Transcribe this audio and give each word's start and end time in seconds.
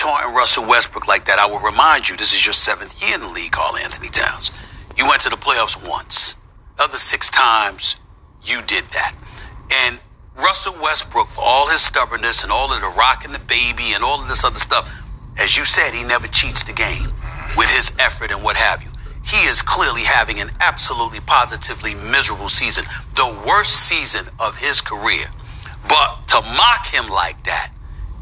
taunting 0.00 0.32
Russell 0.32 0.66
Westbrook 0.66 1.06
like 1.06 1.26
that, 1.26 1.38
I 1.38 1.44
will 1.44 1.60
remind 1.60 2.08
you 2.08 2.16
this 2.16 2.32
is 2.32 2.46
your 2.46 2.54
seventh 2.54 3.02
year 3.02 3.16
in 3.16 3.20
the 3.20 3.28
league, 3.28 3.52
Karl 3.52 3.76
Anthony 3.76 4.08
Towns. 4.08 4.50
You 4.96 5.06
went 5.06 5.20
to 5.22 5.28
the 5.28 5.36
playoffs 5.36 5.76
once. 5.86 6.36
The 6.78 6.84
other 6.84 6.96
six 6.96 7.28
times, 7.28 7.96
you 8.42 8.62
did 8.62 8.84
that. 8.92 9.14
And 9.70 10.00
Russell 10.34 10.72
Westbrook, 10.80 11.28
for 11.28 11.44
all 11.44 11.68
his 11.68 11.82
stubbornness 11.82 12.42
and 12.42 12.50
all 12.50 12.72
of 12.72 12.80
the 12.80 12.88
rocking 12.88 13.32
the 13.32 13.40
baby 13.40 13.92
and 13.92 14.02
all 14.02 14.22
of 14.22 14.28
this 14.28 14.42
other 14.42 14.58
stuff, 14.58 14.90
as 15.36 15.58
you 15.58 15.66
said, 15.66 15.92
he 15.92 16.02
never 16.02 16.28
cheats 16.28 16.62
the 16.62 16.72
game 16.72 17.12
with 17.54 17.68
his 17.68 17.92
effort 17.98 18.30
and 18.30 18.42
what 18.42 18.56
have 18.56 18.82
you. 18.82 18.88
He 19.22 19.46
is 19.48 19.60
clearly 19.60 20.04
having 20.04 20.40
an 20.40 20.50
absolutely 20.60 21.20
positively 21.20 21.94
miserable 21.94 22.48
season, 22.48 22.86
the 23.16 23.38
worst 23.46 23.76
season 23.76 24.28
of 24.38 24.56
his 24.56 24.80
career. 24.80 25.26
But 25.86 26.26
to 26.28 26.40
mock 26.40 26.86
him 26.86 27.06
like 27.10 27.44
that, 27.44 27.74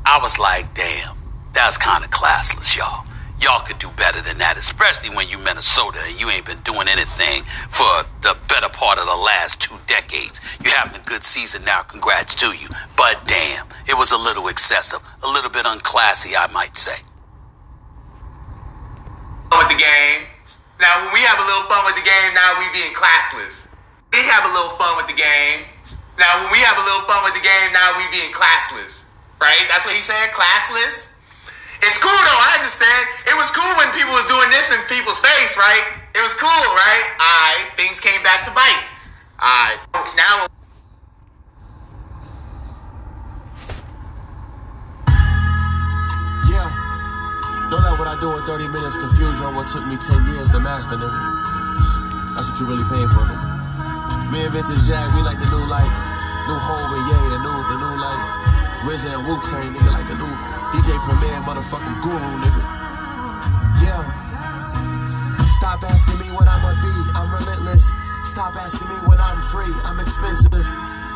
I 0.04 0.18
was 0.20 0.40
like, 0.40 0.74
damn, 0.74 1.17
that's 1.58 1.76
kind 1.76 2.04
of 2.04 2.10
classless, 2.14 2.78
y'all. 2.78 3.02
Y'all 3.42 3.66
could 3.66 3.82
do 3.82 3.90
better 3.98 4.22
than 4.22 4.38
that, 4.38 4.54
especially 4.54 5.10
when 5.10 5.26
you 5.26 5.38
Minnesota 5.42 5.98
and 6.06 6.14
you 6.14 6.30
ain't 6.30 6.46
been 6.46 6.62
doing 6.62 6.86
anything 6.86 7.42
for 7.66 8.06
the 8.22 8.38
better 8.46 8.70
part 8.70 8.98
of 8.98 9.06
the 9.10 9.18
last 9.18 9.58
two 9.58 9.74
decades. 9.90 10.38
You 10.62 10.70
having 10.70 10.94
a 10.94 11.02
good 11.02 11.26
season 11.26 11.66
now, 11.66 11.82
congrats 11.82 12.38
to 12.46 12.54
you. 12.54 12.70
But 12.94 13.26
damn, 13.26 13.66
it 13.90 13.98
was 13.98 14.14
a 14.14 14.16
little 14.16 14.46
excessive, 14.46 15.02
a 15.22 15.26
little 15.26 15.50
bit 15.50 15.66
unclassy, 15.66 16.38
I 16.38 16.46
might 16.54 16.78
say. 16.78 17.02
With 19.50 19.66
the 19.66 19.78
game. 19.82 20.30
Now, 20.78 21.02
when 21.02 21.10
we 21.10 21.26
have 21.26 21.42
a 21.42 21.46
little 21.46 21.66
fun 21.66 21.82
with 21.90 21.98
the 21.98 22.06
game, 22.06 22.30
now 22.38 22.54
we 22.62 22.70
being 22.70 22.94
classless. 22.94 23.66
We 24.14 24.22
have 24.30 24.46
a 24.46 24.52
little 24.54 24.78
fun 24.78 24.94
with 24.94 25.10
the 25.10 25.18
game. 25.18 25.66
Now, 26.22 26.38
when 26.42 26.54
we 26.54 26.62
have 26.62 26.78
a 26.78 26.84
little 26.86 27.02
fun 27.02 27.26
with 27.26 27.34
the 27.34 27.42
game, 27.42 27.74
now 27.74 27.98
we 27.98 28.06
being 28.14 28.30
classless. 28.30 29.10
Right? 29.42 29.66
That's 29.66 29.82
what 29.82 29.94
he 29.98 30.02
said, 30.02 30.30
classless. 30.30 31.07
It's 31.82 31.98
cool 31.98 32.10
though, 32.10 32.40
I 32.42 32.58
understand. 32.58 33.02
It 33.30 33.36
was 33.38 33.46
cool 33.54 33.70
when 33.78 33.90
people 33.94 34.10
was 34.10 34.26
doing 34.26 34.50
this 34.50 34.66
in 34.74 34.80
people's 34.90 35.20
face, 35.22 35.54
right? 35.54 35.84
It 36.14 36.22
was 36.22 36.34
cool, 36.34 36.50
right? 36.74 37.04
Alright, 37.22 37.70
things 37.78 38.00
came 38.00 38.22
back 38.22 38.42
to 38.44 38.50
bite. 38.50 38.82
Alright, 39.38 39.78
now 40.18 40.50
Yeah. 46.50 46.66
Don't 47.70 47.84
let 47.86 47.94
what 48.00 48.08
I 48.10 48.18
do 48.18 48.34
in 48.34 48.42
30 48.42 48.68
minutes 48.74 48.96
confuse 48.98 49.38
you 49.38 49.46
on 49.46 49.54
what 49.54 49.68
took 49.68 49.86
me 49.86 49.94
10 49.94 50.26
years 50.34 50.50
to 50.50 50.60
master, 50.60 50.96
nigga. 50.96 51.22
That's 52.34 52.50
what 52.50 52.58
you 52.58 52.66
really 52.66 52.86
paying 52.90 53.06
for, 53.14 53.22
nigga. 53.22 54.32
Me 54.32 54.42
and 54.42 54.52
Vintage 54.52 54.82
Jack, 54.90 55.14
we 55.14 55.22
like 55.22 55.38
the 55.38 55.46
new, 55.46 55.62
like, 55.70 55.92
new 56.50 56.58
Hov 56.58 56.90
and 56.90 57.06
the 57.32 57.40
new, 57.46 57.57
RZA 58.88 59.12
and 59.12 59.26
Wu-Tang, 59.28 59.74
nigga, 59.74 59.92
like 59.92 60.08
a 60.08 60.16
new 60.16 60.32
DJ 60.72 60.96
Premier 61.04 61.36
motherfucking 61.44 62.00
guru, 62.00 62.30
nigga. 62.40 62.62
Yeah. 63.84 64.00
Stop 65.44 65.82
asking 65.82 66.18
me 66.18 66.32
what 66.32 66.48
I'ma 66.48 66.72
be, 66.80 66.94
I'm 67.12 67.28
relentless. 67.28 67.84
Stop 68.24 68.56
asking 68.56 68.88
me 68.88 68.94
when 69.04 69.20
I'm 69.20 69.42
free, 69.52 69.74
I'm 69.84 70.00
expensive. 70.00 70.64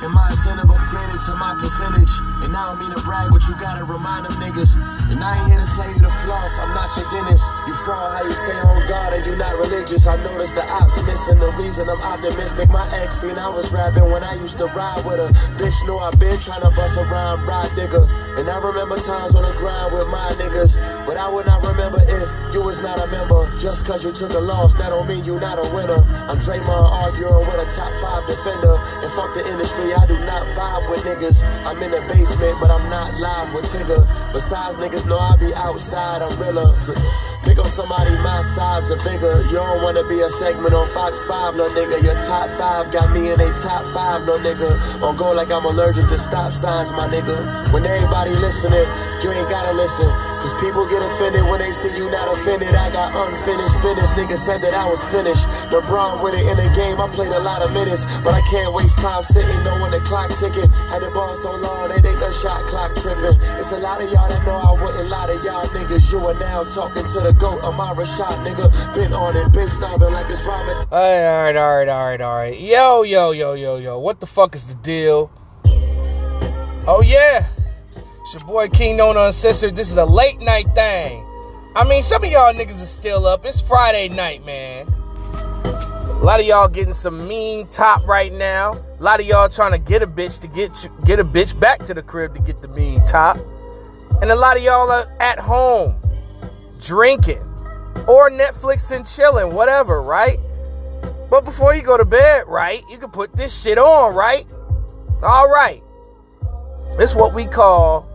And 0.03 0.13
my 0.13 0.27
incentive 0.31 0.67
upgraded 0.67 1.23
to 1.27 1.33
my 1.39 1.55
percentage. 1.63 2.11
And 2.43 2.51
I 2.51 2.75
don't 2.75 2.83
mean 2.83 2.91
to 2.91 3.01
brag, 3.07 3.31
but 3.31 3.47
you 3.47 3.55
gotta 3.55 3.85
remind 3.87 4.27
them 4.27 4.35
niggas. 4.43 4.75
And 5.15 5.23
I 5.23 5.39
ain't 5.39 5.47
here 5.47 5.63
to 5.63 5.71
tell 5.71 5.87
you 5.87 6.03
the 6.03 6.11
floss, 6.27 6.59
I'm 6.59 6.75
not 6.75 6.91
your 6.99 7.07
dentist. 7.11 7.47
You 7.67 7.75
fraud 7.87 8.11
how 8.19 8.25
you 8.27 8.35
say 8.35 8.59
on 8.59 8.83
God 8.89 9.15
and 9.15 9.23
you 9.25 9.37
not 9.37 9.55
religious. 9.63 10.07
I 10.07 10.19
noticed 10.27 10.57
the 10.57 10.67
ops 10.67 11.03
missing 11.05 11.39
the 11.39 11.53
reason 11.55 11.89
I'm 11.89 12.03
optimistic. 12.03 12.69
My 12.71 12.83
ex 12.99 13.23
seen 13.23 13.39
I 13.39 13.49
was 13.49 13.73
rapping 13.73 14.11
when 14.11 14.25
I 14.25 14.35
used 14.35 14.59
to 14.59 14.67
ride 14.75 15.07
with 15.07 15.23
her. 15.23 15.31
Bitch 15.55 15.79
know 15.87 15.99
I 15.99 16.11
been 16.19 16.39
trying 16.41 16.63
to 16.63 16.71
bust 16.75 16.99
a 16.99 17.05
rhyme, 17.07 17.47
ride. 17.47 17.63
And 18.43 18.49
I 18.49 18.59
remember 18.59 18.97
times 18.97 19.35
on 19.37 19.45
the 19.45 19.53
grind 19.61 19.93
with 19.93 20.09
my 20.09 20.33
niggas. 20.41 20.81
But 21.07 21.17
I 21.17 21.29
would 21.29 21.47
not 21.47 21.63
remember 21.69 22.01
if 22.01 22.55
you 22.55 22.63
was 22.63 22.81
not 22.81 22.99
a 22.99 23.07
member. 23.07 23.45
Just 23.59 23.85
cause 23.85 24.05
you 24.05 24.11
took 24.11 24.33
a 24.33 24.41
loss, 24.41 24.75
that 24.77 24.89
don't 24.89 25.07
mean 25.07 25.25
you 25.25 25.39
not 25.39 25.61
a 25.61 25.69
winner. 25.75 26.01
I'm 26.27 26.41
Draymond 26.41 26.91
arguing 26.91 27.45
with 27.47 27.61
a 27.61 27.69
top 27.69 27.93
five 28.01 28.27
defender. 28.27 28.75
And 29.05 29.13
fuck 29.13 29.35
the 29.35 29.47
industry, 29.47 29.92
I 29.95 30.07
do 30.07 30.19
not 30.25 30.47
vibe 30.57 30.91
with 30.91 31.03
niggas. 31.05 31.45
I'm 31.67 31.83
in 31.83 31.91
the 31.91 32.01
basement, 32.13 32.59
but 32.61 32.71
I'm 32.71 32.89
not 32.89 33.19
live 33.19 33.55
with 33.55 33.65
Tigger. 33.65 34.07
Besides, 34.33 34.77
niggas 34.77 35.07
know 35.07 35.19
I 35.19 35.37
be 35.37 35.53
outside, 35.55 36.23
I'm 36.23 36.39
realer. 36.41 37.32
Pick 37.43 37.59
up 37.59 37.67
somebody 37.67 38.11
my 38.23 38.41
size 38.43 38.91
or 38.91 38.97
bigger. 39.03 39.43
You 39.51 39.59
don't 39.59 39.83
wanna 39.83 40.07
be 40.07 40.21
a 40.21 40.29
segment 40.29 40.75
on 40.75 40.87
Fox 40.95 41.23
5, 41.23 41.57
no 41.57 41.69
nigga. 41.71 42.03
Your 42.03 42.15
top 42.23 42.49
five 42.51 42.93
got 42.93 43.11
me 43.13 43.33
in 43.33 43.41
a 43.41 43.51
top 43.59 43.85
five, 43.93 44.25
no 44.27 44.39
nigga. 44.39 44.71
On 45.03 45.17
go 45.17 45.33
like 45.33 45.51
I'm 45.51 45.65
allergic 45.65 46.07
to 46.09 46.19
stop 46.19 46.53
signs, 46.53 46.93
my 46.93 47.09
nigga. 47.09 47.35
When 47.73 47.85
everybody 47.85 48.31
listening, 48.37 48.87
you 49.23 49.33
ain't 49.33 49.49
gotta 49.51 49.73
listen. 49.75 50.07
Cause 50.43 50.55
people 50.63 50.87
get 50.89 51.03
offended 51.03 51.43
when 51.43 51.59
they 51.59 51.71
see 51.73 51.91
you 51.97 52.11
not 52.11 52.31
offended. 52.31 52.75
I 52.75 52.91
got 52.91 53.11
unfinished 53.11 53.79
business. 53.83 54.13
Nigga 54.15 54.39
said 54.39 54.63
that 54.63 54.75
I 54.75 54.89
was 54.89 55.03
finished. 55.05 55.47
LeBron 55.71 56.23
with 56.23 56.35
it 56.35 56.47
in 56.47 56.57
the 56.57 56.71
game. 56.75 57.01
I 57.01 57.09
played 57.09 57.33
a 57.33 57.41
lot 57.41 57.63
of 57.63 57.73
minutes, 57.73 58.07
but 58.23 58.35
I 58.35 58.41
can't 58.51 58.73
waste 58.73 58.99
time 58.99 59.23
sitting 59.23 59.63
knowing 59.65 59.91
the 59.91 60.01
clock 60.01 60.31
ticking. 60.31 60.71
Had 60.91 61.03
the 61.03 61.11
ball 61.11 61.35
so 61.35 61.55
long, 61.57 61.89
they 61.89 62.01
think 62.01 62.19
the 62.19 62.31
shot 62.33 62.63
clock 62.67 62.95
tripping. 62.95 63.39
It's 63.59 63.73
a 63.73 63.79
lot 63.79 64.03
of 64.03 64.11
y'all 64.11 64.29
that 64.29 64.45
know 64.47 64.59
I 64.59 64.73
wouldn't 64.79 65.09
lie 65.09 65.27
to 65.27 65.37
y'all 65.43 65.67
niggas. 65.75 66.13
You 66.13 66.27
are 66.27 66.39
now 66.39 66.65
talking 66.65 67.07
to 67.07 67.21
the 67.21 67.32
goat, 67.39 67.63
Amara 67.63 68.07
shot, 68.07 68.33
nigga. 68.45 68.95
Been 68.95 69.13
on 69.13 69.37
it, 69.37 69.53
been 69.53 69.69
starving 69.69 70.13
like 70.13 70.31
it's 70.31 70.45
ramen. 70.45 70.87
All 70.91 70.99
right, 70.99 71.27
all 71.27 71.43
right, 71.45 71.57
all 71.57 71.77
right, 71.77 71.89
all 71.89 72.07
right, 72.07 72.21
all 72.21 72.37
right. 72.37 72.61
Yo, 72.61 73.03
yo, 73.03 73.31
yo, 73.33 73.55
yo, 73.55 73.77
yo. 73.77 73.99
What 73.99 74.21
the 74.21 74.27
fuck 74.27 74.55
is 74.55 74.67
the 74.67 74.75
deal? 74.83 75.31
Oh 76.87 77.01
yeah, 77.01 77.47
it's 78.23 78.35
your 78.35 78.45
boy 78.45 78.69
King 78.69 78.97
Known 78.97 79.17
Uncensored. 79.17 79.77
This 79.77 79.91
is 79.91 79.97
a 79.97 80.05
late 80.05 80.41
night 80.41 80.67
thing. 80.75 81.25
I 81.77 81.85
mean, 81.89 82.03
some 82.03 82.25
of 82.25 82.31
y'all 82.31 82.53
niggas 82.53 82.83
are 82.83 82.87
still 82.87 83.25
up. 83.27 83.45
It's 83.45 83.61
Friday 83.61 84.09
night, 84.09 84.45
man. 84.45 84.87
A 85.65 86.25
lot 86.25 86.39
of 86.39 86.47
y'all 86.47 86.69
getting 86.69 86.95
some 86.95 87.27
mean 87.27 87.67
top 87.69 88.07
right 88.07 88.33
now. 88.33 88.75
A 88.99 89.03
lot 89.03 89.21
of 89.21 89.27
y'all 89.27 89.49
trying 89.49 89.73
to 89.73 89.79
get 89.79 90.03
a 90.03 90.07
bitch 90.07 90.41
to 90.41 90.49
get 90.49 90.71
get 91.05 91.19
a 91.19 91.25
bitch 91.25 91.59
back 91.59 91.85
to 91.87 91.95
the 91.95 92.03
crib 92.03 92.35
to 92.35 92.41
get 92.41 92.61
the 92.63 92.69
mean 92.69 93.05
top. 93.07 93.39
And 94.21 94.31
a 94.31 94.37
lot 94.37 94.57
of 94.57 94.63
y'all 94.63 94.91
are 94.91 95.11
at 95.21 95.39
home 95.39 95.97
drinking 96.83 97.43
or 98.09 98.31
Netflix 98.31 98.95
and 98.95 99.07
chilling, 99.07 99.55
whatever, 99.55 100.03
right? 100.03 100.39
But 101.31 101.45
before 101.45 101.75
you 101.75 101.83
go 101.83 101.97
to 101.97 102.05
bed, 102.05 102.45
right, 102.47 102.83
you 102.91 102.99
can 102.99 103.11
put 103.11 103.35
this 103.35 103.59
shit 103.59 103.79
on, 103.79 104.15
right? 104.15 104.45
All 105.23 105.49
right. 105.49 105.83
It's 106.99 107.15
what 107.15 107.33
we 107.33 107.47
call 107.47 108.07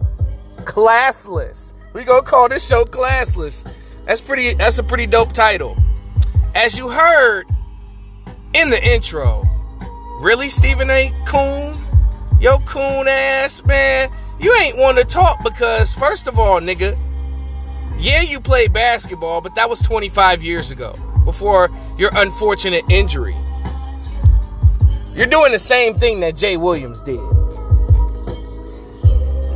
classless. 0.60 1.74
We 1.94 2.04
gonna 2.04 2.22
call 2.22 2.50
this 2.50 2.68
show 2.68 2.84
classless. 2.84 3.68
That's 4.06 4.22
pretty. 4.22 4.54
That's 4.54 4.78
a 4.78 4.84
pretty 4.84 5.08
dope 5.08 5.34
title. 5.34 5.76
As 6.54 6.78
you 6.78 6.90
heard 6.90 7.46
in 8.54 8.70
the 8.70 8.84
intro, 8.94 9.44
really 10.22 10.50
Stephen 10.50 10.90
A. 10.90 11.12
Coon, 11.26 11.76
yo 12.40 12.60
coon 12.60 13.08
ass 13.08 13.64
man, 13.66 14.10
you 14.40 14.56
ain't 14.62 14.78
want 14.78 14.98
to 14.98 15.04
talk 15.04 15.44
because 15.44 15.94
first 15.94 16.28
of 16.28 16.38
all, 16.38 16.60
nigga, 16.60 16.98
yeah, 18.00 18.22
you 18.22 18.40
played 18.40 18.74
basketball, 18.74 19.42
but 19.42 19.56
that 19.56 19.70
was 19.70 19.80
25 19.82 20.44
years 20.44 20.72
ago 20.72 20.96
before 21.26 21.70
your 21.98 22.12
unfortunate 22.14 22.84
injury. 22.90 23.36
You're 25.14 25.26
doing 25.26 25.52
the 25.52 25.60
same 25.60 25.96
thing 25.96 26.20
that 26.20 26.36
Jay 26.36 26.58
Williams 26.58 27.02
did. 27.02 27.20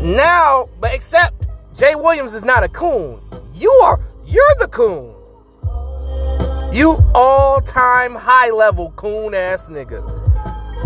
Now, 0.01 0.67
but 0.79 0.93
except 0.93 1.45
Jay 1.75 1.93
Williams 1.95 2.33
is 2.33 2.43
not 2.43 2.63
a 2.63 2.69
coon. 2.69 3.21
You 3.53 3.69
are, 3.83 3.99
you're 4.25 4.55
the 4.59 4.67
coon. 4.67 5.13
You 6.73 6.97
all-time 7.13 8.15
high-level 8.15 8.91
coon 8.91 9.35
ass 9.35 9.69
nigga. 9.69 10.01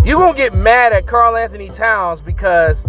You 0.05 0.17
gonna 0.17 0.35
get 0.35 0.53
mad 0.53 0.91
at 0.91 1.07
Karl 1.07 1.35
Anthony 1.37 1.69
Towns 1.69 2.19
because 2.19 2.85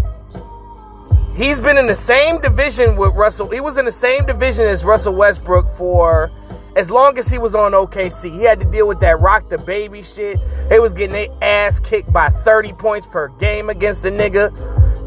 he's 1.36 1.60
been 1.60 1.76
in 1.76 1.86
the 1.86 1.94
same 1.94 2.40
division 2.40 2.96
with 2.96 3.14
Russell. 3.14 3.48
He 3.48 3.60
was 3.60 3.76
in 3.76 3.84
the 3.84 3.92
same 3.92 4.24
division 4.24 4.66
as 4.66 4.84
Russell 4.84 5.14
Westbrook 5.14 5.68
for 5.68 6.30
as 6.76 6.90
long 6.90 7.18
as 7.18 7.28
he 7.28 7.38
was 7.38 7.54
on 7.54 7.72
OKC. 7.72 8.32
He 8.38 8.44
had 8.44 8.58
to 8.60 8.66
deal 8.66 8.88
with 8.88 9.00
that 9.00 9.20
rock 9.20 9.48
the 9.48 9.58
baby 9.58 10.02
shit. 10.02 10.38
They 10.68 10.80
was 10.80 10.92
getting 10.92 11.12
their 11.12 11.28
ass 11.42 11.78
kicked 11.78 12.12
by 12.12 12.28
30 12.28 12.72
points 12.72 13.06
per 13.06 13.28
game 13.28 13.70
against 13.70 14.02
the 14.02 14.10
nigga. 14.10 14.52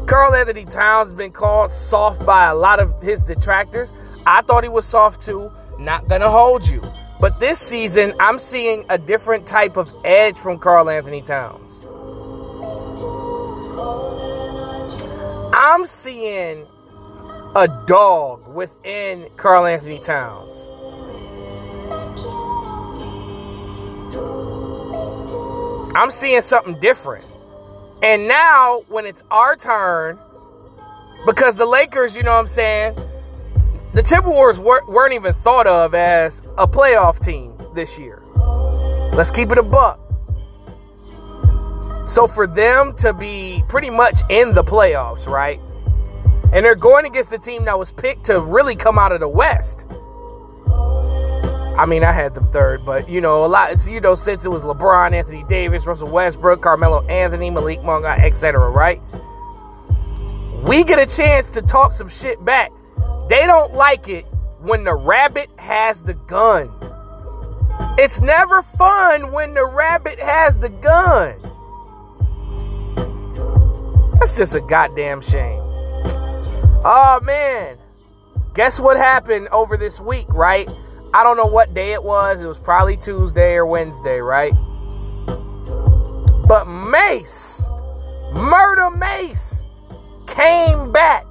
Karl 0.06 0.34
Anthony 0.34 0.64
Towns 0.64 1.08
has 1.08 1.14
been 1.14 1.30
called 1.30 1.70
soft 1.70 2.24
by 2.26 2.48
a 2.48 2.54
lot 2.54 2.80
of 2.80 3.00
his 3.02 3.20
detractors. 3.20 3.92
I 4.26 4.42
thought 4.42 4.64
he 4.64 4.70
was 4.70 4.84
soft 4.84 5.20
too. 5.20 5.52
Not 5.78 6.08
gonna 6.08 6.30
hold 6.30 6.66
you. 6.66 6.82
But 7.20 7.38
this 7.38 7.58
season, 7.58 8.14
I'm 8.18 8.38
seeing 8.38 8.84
a 8.88 8.98
different 8.98 9.46
type 9.46 9.76
of 9.76 9.92
edge 10.04 10.36
from 10.36 10.58
Karl 10.58 10.90
Anthony 10.90 11.22
Towns. 11.22 11.69
I'm 15.62 15.84
seeing 15.84 16.66
a 17.54 17.68
dog 17.84 18.48
within 18.48 19.28
Karl 19.36 19.66
Anthony 19.66 19.98
Towns. 19.98 20.66
I'm 25.94 26.10
seeing 26.10 26.40
something 26.40 26.80
different. 26.80 27.26
And 28.02 28.26
now, 28.26 28.84
when 28.88 29.04
it's 29.04 29.22
our 29.30 29.54
turn, 29.54 30.18
because 31.26 31.56
the 31.56 31.66
Lakers, 31.66 32.16
you 32.16 32.22
know 32.22 32.32
what 32.32 32.40
I'm 32.40 32.46
saying, 32.46 32.94
the 33.92 34.02
Timberwolves 34.02 34.58
weren't 34.58 35.12
even 35.12 35.34
thought 35.34 35.66
of 35.66 35.94
as 35.94 36.40
a 36.56 36.66
playoff 36.66 37.18
team 37.22 37.52
this 37.74 37.98
year. 37.98 38.22
Let's 39.12 39.30
keep 39.30 39.52
it 39.52 39.58
a 39.58 39.62
buck. 39.62 39.99
So 42.10 42.26
for 42.26 42.48
them 42.48 42.92
to 42.96 43.12
be 43.12 43.62
pretty 43.68 43.88
much 43.88 44.22
in 44.28 44.52
the 44.52 44.64
playoffs, 44.64 45.28
right? 45.28 45.60
And 46.52 46.64
they're 46.64 46.74
going 46.74 47.06
against 47.06 47.30
the 47.30 47.38
team 47.38 47.66
that 47.66 47.78
was 47.78 47.92
picked 47.92 48.24
to 48.24 48.40
really 48.40 48.74
come 48.74 48.98
out 48.98 49.12
of 49.12 49.20
the 49.20 49.28
West. 49.28 49.86
I 51.78 51.86
mean, 51.86 52.02
I 52.02 52.10
had 52.10 52.34
them 52.34 52.48
third, 52.48 52.84
but 52.84 53.08
you 53.08 53.20
know, 53.20 53.44
a 53.44 53.46
lot. 53.46 53.86
You 53.86 54.00
know, 54.00 54.16
since 54.16 54.44
it 54.44 54.48
was 54.48 54.64
LeBron, 54.64 55.12
Anthony 55.12 55.44
Davis, 55.44 55.86
Russell 55.86 56.10
Westbrook, 56.10 56.60
Carmelo 56.60 57.06
Anthony, 57.06 57.48
Malik 57.48 57.80
Monk, 57.84 58.04
uh, 58.04 58.16
etc., 58.18 58.68
right? 58.70 59.00
We 60.64 60.82
get 60.82 60.98
a 60.98 61.06
chance 61.06 61.48
to 61.50 61.62
talk 61.62 61.92
some 61.92 62.08
shit 62.08 62.44
back. 62.44 62.72
They 63.28 63.46
don't 63.46 63.72
like 63.72 64.08
it 64.08 64.26
when 64.58 64.82
the 64.82 64.96
rabbit 64.96 65.48
has 65.60 66.02
the 66.02 66.14
gun. 66.14 66.72
It's 67.98 68.20
never 68.20 68.62
fun 68.62 69.30
when 69.30 69.54
the 69.54 69.64
rabbit 69.64 70.18
has 70.18 70.58
the 70.58 70.70
gun. 70.70 71.49
That's 74.20 74.36
just 74.36 74.54
a 74.54 74.60
goddamn 74.60 75.22
shame. 75.22 75.62
Oh 76.84 77.20
man. 77.24 77.78
Guess 78.52 78.78
what 78.78 78.98
happened 78.98 79.48
over 79.48 79.78
this 79.78 79.98
week, 79.98 80.26
right? 80.28 80.68
I 81.14 81.24
don't 81.24 81.38
know 81.38 81.46
what 81.46 81.72
day 81.72 81.92
it 81.92 82.04
was. 82.04 82.42
It 82.42 82.46
was 82.46 82.58
probably 82.58 82.98
Tuesday 82.98 83.54
or 83.54 83.64
Wednesday, 83.64 84.20
right? 84.20 84.52
But 86.46 86.66
Mase, 86.66 87.66
Murder 88.32 88.90
Mase, 88.90 89.64
came 90.26 90.92
back 90.92 91.24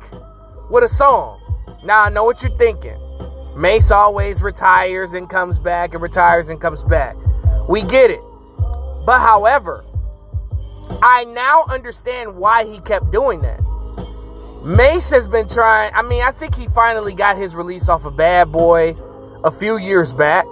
with 0.72 0.84
a 0.84 0.88
song. 0.88 1.40
Now 1.84 2.04
I 2.04 2.10
know 2.10 2.24
what 2.24 2.42
you're 2.42 2.58
thinking. 2.58 2.98
Mase 3.56 3.92
always 3.92 4.42
retires 4.42 5.14
and 5.14 5.30
comes 5.30 5.60
back 5.60 5.94
and 5.94 6.02
retires 6.02 6.50
and 6.50 6.60
comes 6.60 6.84
back. 6.84 7.16
We 7.68 7.84
get 7.84 8.10
it. 8.10 8.22
But 9.06 9.20
however, 9.20 9.86
I 11.02 11.24
now 11.26 11.66
understand 11.70 12.36
why 12.36 12.66
he 12.66 12.80
kept 12.80 13.12
doing 13.12 13.42
that. 13.42 13.62
Mase 14.64 15.10
has 15.12 15.28
been 15.28 15.48
trying, 15.48 15.94
I 15.94 16.02
mean, 16.02 16.22
I 16.22 16.32
think 16.32 16.56
he 16.56 16.68
finally 16.68 17.14
got 17.14 17.38
his 17.38 17.56
release 17.56 17.88
off 17.88 18.06
of 18.06 18.18
Bad 18.18 18.52
Boy 18.52 18.96
a 19.44 19.52
few 19.52 19.78
years 19.78 20.12
back. 20.12 20.46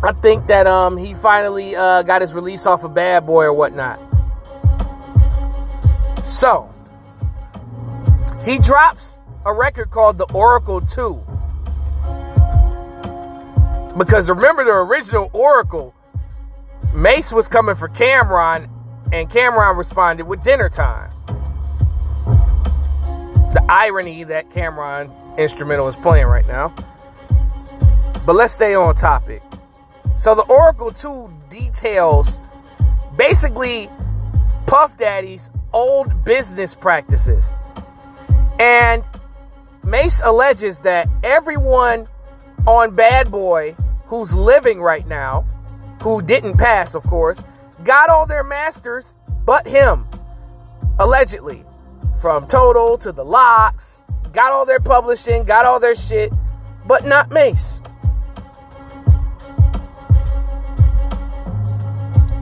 I 0.00 0.12
think 0.12 0.46
that 0.46 0.66
um 0.66 0.96
he 0.96 1.12
finally 1.12 1.74
uh, 1.76 2.02
got 2.02 2.22
his 2.22 2.32
release 2.32 2.66
off 2.66 2.84
of 2.84 2.94
Bad 2.94 3.26
Boy 3.26 3.44
or 3.44 3.52
whatnot. 3.52 4.00
So 6.24 6.70
he 8.48 8.58
drops 8.58 9.18
a 9.44 9.52
record 9.52 9.90
called 9.90 10.16
The 10.16 10.24
Oracle 10.32 10.80
2. 10.80 11.22
Because 13.98 14.30
remember 14.30 14.64
the 14.64 14.72
original 14.72 15.28
Oracle, 15.34 15.94
Mase 16.94 17.30
was 17.30 17.46
coming 17.46 17.74
for 17.74 17.88
Cam'ron, 17.88 18.70
and 19.12 19.28
Cam'ron 19.28 19.76
responded 19.76 20.26
with 20.26 20.42
dinner 20.42 20.70
time. 20.70 21.10
The 23.52 23.62
irony 23.68 24.24
that 24.24 24.48
Cam'ron 24.48 25.12
instrumental 25.36 25.86
is 25.86 25.96
playing 25.96 26.26
right 26.26 26.46
now. 26.48 26.74
But 28.24 28.34
let's 28.34 28.54
stay 28.54 28.74
on 28.74 28.94
topic. 28.94 29.42
So 30.16 30.34
the 30.34 30.44
Oracle 30.44 30.90
2 30.90 31.30
details 31.50 32.40
basically 33.14 33.90
Puff 34.66 34.96
Daddy's 34.96 35.50
old 35.74 36.24
business 36.24 36.74
practices. 36.74 37.52
And 38.58 39.04
Mase 39.84 40.20
alleges 40.24 40.78
that 40.80 41.08
everyone 41.22 42.06
on 42.66 42.94
Bad 42.94 43.30
Boy 43.30 43.74
who's 44.06 44.34
living 44.34 44.80
right 44.80 45.06
now, 45.06 45.42
who 46.02 46.22
didn't 46.22 46.56
pass, 46.56 46.94
of 46.94 47.02
course, 47.04 47.44
got 47.84 48.08
all 48.08 48.26
their 48.26 48.44
masters 48.44 49.16
but 49.44 49.66
him. 49.66 50.06
Allegedly. 50.98 51.64
From 52.20 52.46
Total 52.48 52.98
to 52.98 53.12
the 53.12 53.24
LOX, 53.24 54.02
got 54.32 54.52
all 54.52 54.66
their 54.66 54.80
publishing, 54.80 55.44
got 55.44 55.64
all 55.64 55.78
their 55.78 55.94
shit, 55.94 56.32
but 56.84 57.06
not 57.06 57.30
Mase. 57.30 57.80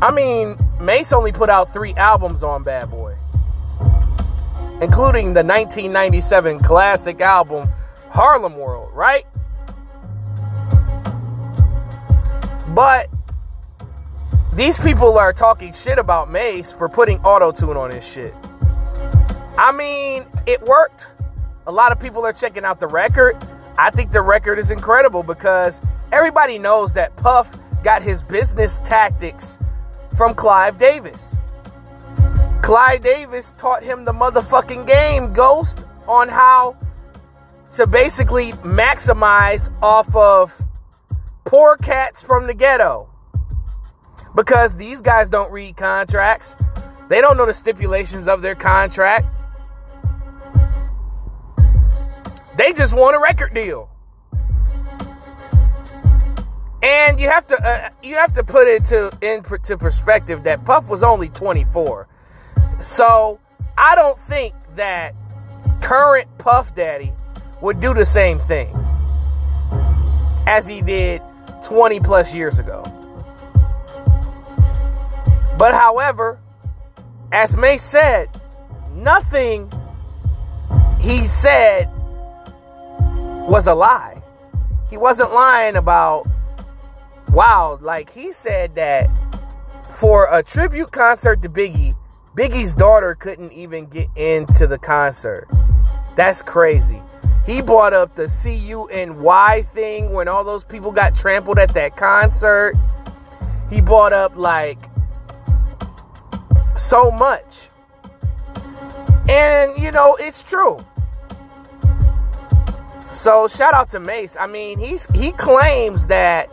I 0.01 0.11
mean, 0.15 0.57
Mase 0.81 1.13
only 1.13 1.33
put 1.33 1.51
out 1.51 1.73
three 1.73 1.93
albums 1.95 2.43
on 2.43 2.63
Bad 2.63 2.91
Boy, 2.91 3.16
including 4.83 5.33
the 5.33 5.43
1997 5.43 6.59
classic 6.59 7.21
album 7.21 7.69
Harlem 8.11 8.57
World, 8.57 8.91
right? 8.93 9.25
But 12.69 13.09
these 14.53 14.79
people 14.79 15.19
are 15.19 15.33
talking 15.33 15.73
shit 15.73 15.99
about 15.99 16.31
Mase 16.31 16.73
for 16.73 16.89
putting 16.89 17.19
auto 17.21 17.53
tune 17.53 17.77
on 17.77 17.91
his 17.91 18.07
shit. 18.07 18.35
I 19.59 19.73
mean, 19.73 20.27
it 20.47 20.63
worked. 20.63 21.07
A 21.67 21.73
lot 21.73 21.91
of 21.91 21.99
people 21.99 22.25
are 22.27 22.33
checking 22.33 22.65
out 22.65 22.79
the 22.79 22.87
record. 22.87 23.37
I 23.79 23.91
think 23.91 24.13
the 24.13 24.21
record 24.21 24.59
is 24.59 24.71
incredible 24.71 25.23
because 25.23 25.83
everybody 26.13 26.59
knows 26.59 26.93
that 26.95 27.17
Puff 27.17 27.59
got 27.83 28.03
his 28.03 28.23
business 28.23 28.79
tactics 28.85 29.59
from 30.17 30.35
Clive 30.35 30.77
Davis. 30.77 31.37
Clive 32.67 33.01
Davis 33.01 33.53
taught 33.57 33.85
him 33.85 34.05
the 34.05 34.11
motherfucking 34.11 34.89
game, 34.89 35.33
Ghost, 35.33 35.87
on 36.09 36.29
how 36.29 36.77
to 37.71 37.87
basically 37.87 38.55
maximize 38.55 39.71
off 39.85 40.13
of 40.17 40.61
poor 41.45 41.77
cats 41.77 42.21
from 42.21 42.49
the 42.49 42.55
ghetto. 42.55 43.09
Because 44.35 44.77
these 44.77 45.01
guys 45.01 45.31
don't 45.31 45.53
read 45.53 45.77
contracts, 45.77 46.57
they 47.09 47.21
don't 47.21 47.37
know 47.37 47.47
the 47.47 47.55
stipulations 47.55 48.27
of 48.27 48.43
their 48.43 48.57
contract. 48.57 49.29
They 52.57 52.73
just 52.73 52.97
want 52.97 53.15
a 53.15 53.21
record 53.21 53.55
deal. 53.55 53.89
And 56.83 57.21
you 57.21 57.29
have 57.29 57.47
to 57.47 57.65
uh, 57.65 57.91
you 58.03 58.17
have 58.17 58.33
to 58.33 58.43
put 58.43 58.67
it 58.67 58.87
to 58.87 59.17
into 59.23 59.79
perspective 59.79 60.43
that 60.43 60.65
Puff 60.65 60.89
was 60.89 61.05
only 61.05 61.29
24. 61.29 62.09
So, 62.79 63.41
I 63.79 63.95
don't 63.95 64.19
think 64.19 64.55
that 64.77 65.15
current 65.81 66.29
Puff 66.39 66.75
Daddy 66.75 67.13
would 67.61 67.81
do 67.81 67.95
the 67.95 68.05
same 68.05 68.39
thing 68.39 68.75
as 70.47 70.67
he 70.67 70.83
did 70.83 71.23
20 71.63 72.01
plus 72.01 72.35
years 72.35 72.59
ago. 72.59 72.83
But 75.59 75.75
however, 75.75 76.39
as 77.33 77.57
May 77.57 77.79
said, 77.79 78.29
nothing 78.93 79.71
he 81.01 81.25
said 81.25 81.91
was 83.49 83.67
a 83.67 83.75
lie. 83.75 84.23
He 84.91 84.97
wasn't 84.97 85.33
lying 85.33 85.77
about, 85.77 86.27
wow, 87.31 87.79
like 87.81 88.11
he 88.11 88.33
said 88.33 88.75
that 88.75 89.09
for 89.93 90.29
a 90.31 90.43
tribute 90.43 90.93
concert 90.93 91.43
to 91.43 91.49
Biggie, 91.49 91.97
Biggie's 92.37 92.75
daughter 92.75 93.15
couldn't 93.15 93.51
even 93.55 93.87
get 93.87 94.09
into 94.15 94.67
the 94.67 94.79
concert. 94.79 95.49
That's 96.17 96.43
crazy. 96.43 97.01
He 97.47 97.63
brought 97.63 97.95
up 97.95 98.15
the 98.15 98.29
C-U-N-Y 98.29 99.63
thing 99.73 100.13
when 100.13 100.29
all 100.29 100.45
those 100.45 100.63
people 100.63 100.93
got 100.93 101.17
trampled 101.17 101.59
at 101.59 101.73
that 101.73 101.97
concert. 101.97 102.75
He 103.71 103.81
brought 103.81 104.13
up 104.13 104.37
like 104.37 104.79
so 106.77 107.11
much. 107.11 107.69
And 109.31 109.83
you 109.83 109.91
know, 109.91 110.15
it's 110.21 110.43
true. 110.43 110.85
So 113.13 113.49
shout 113.49 113.73
out 113.73 113.89
to 113.93 113.99
Mase. 113.99 114.37
I 114.39 114.47
mean, 114.47 114.79
he's 114.79 115.07
he 115.13 115.33
claims 115.33 116.07
that 116.09 116.51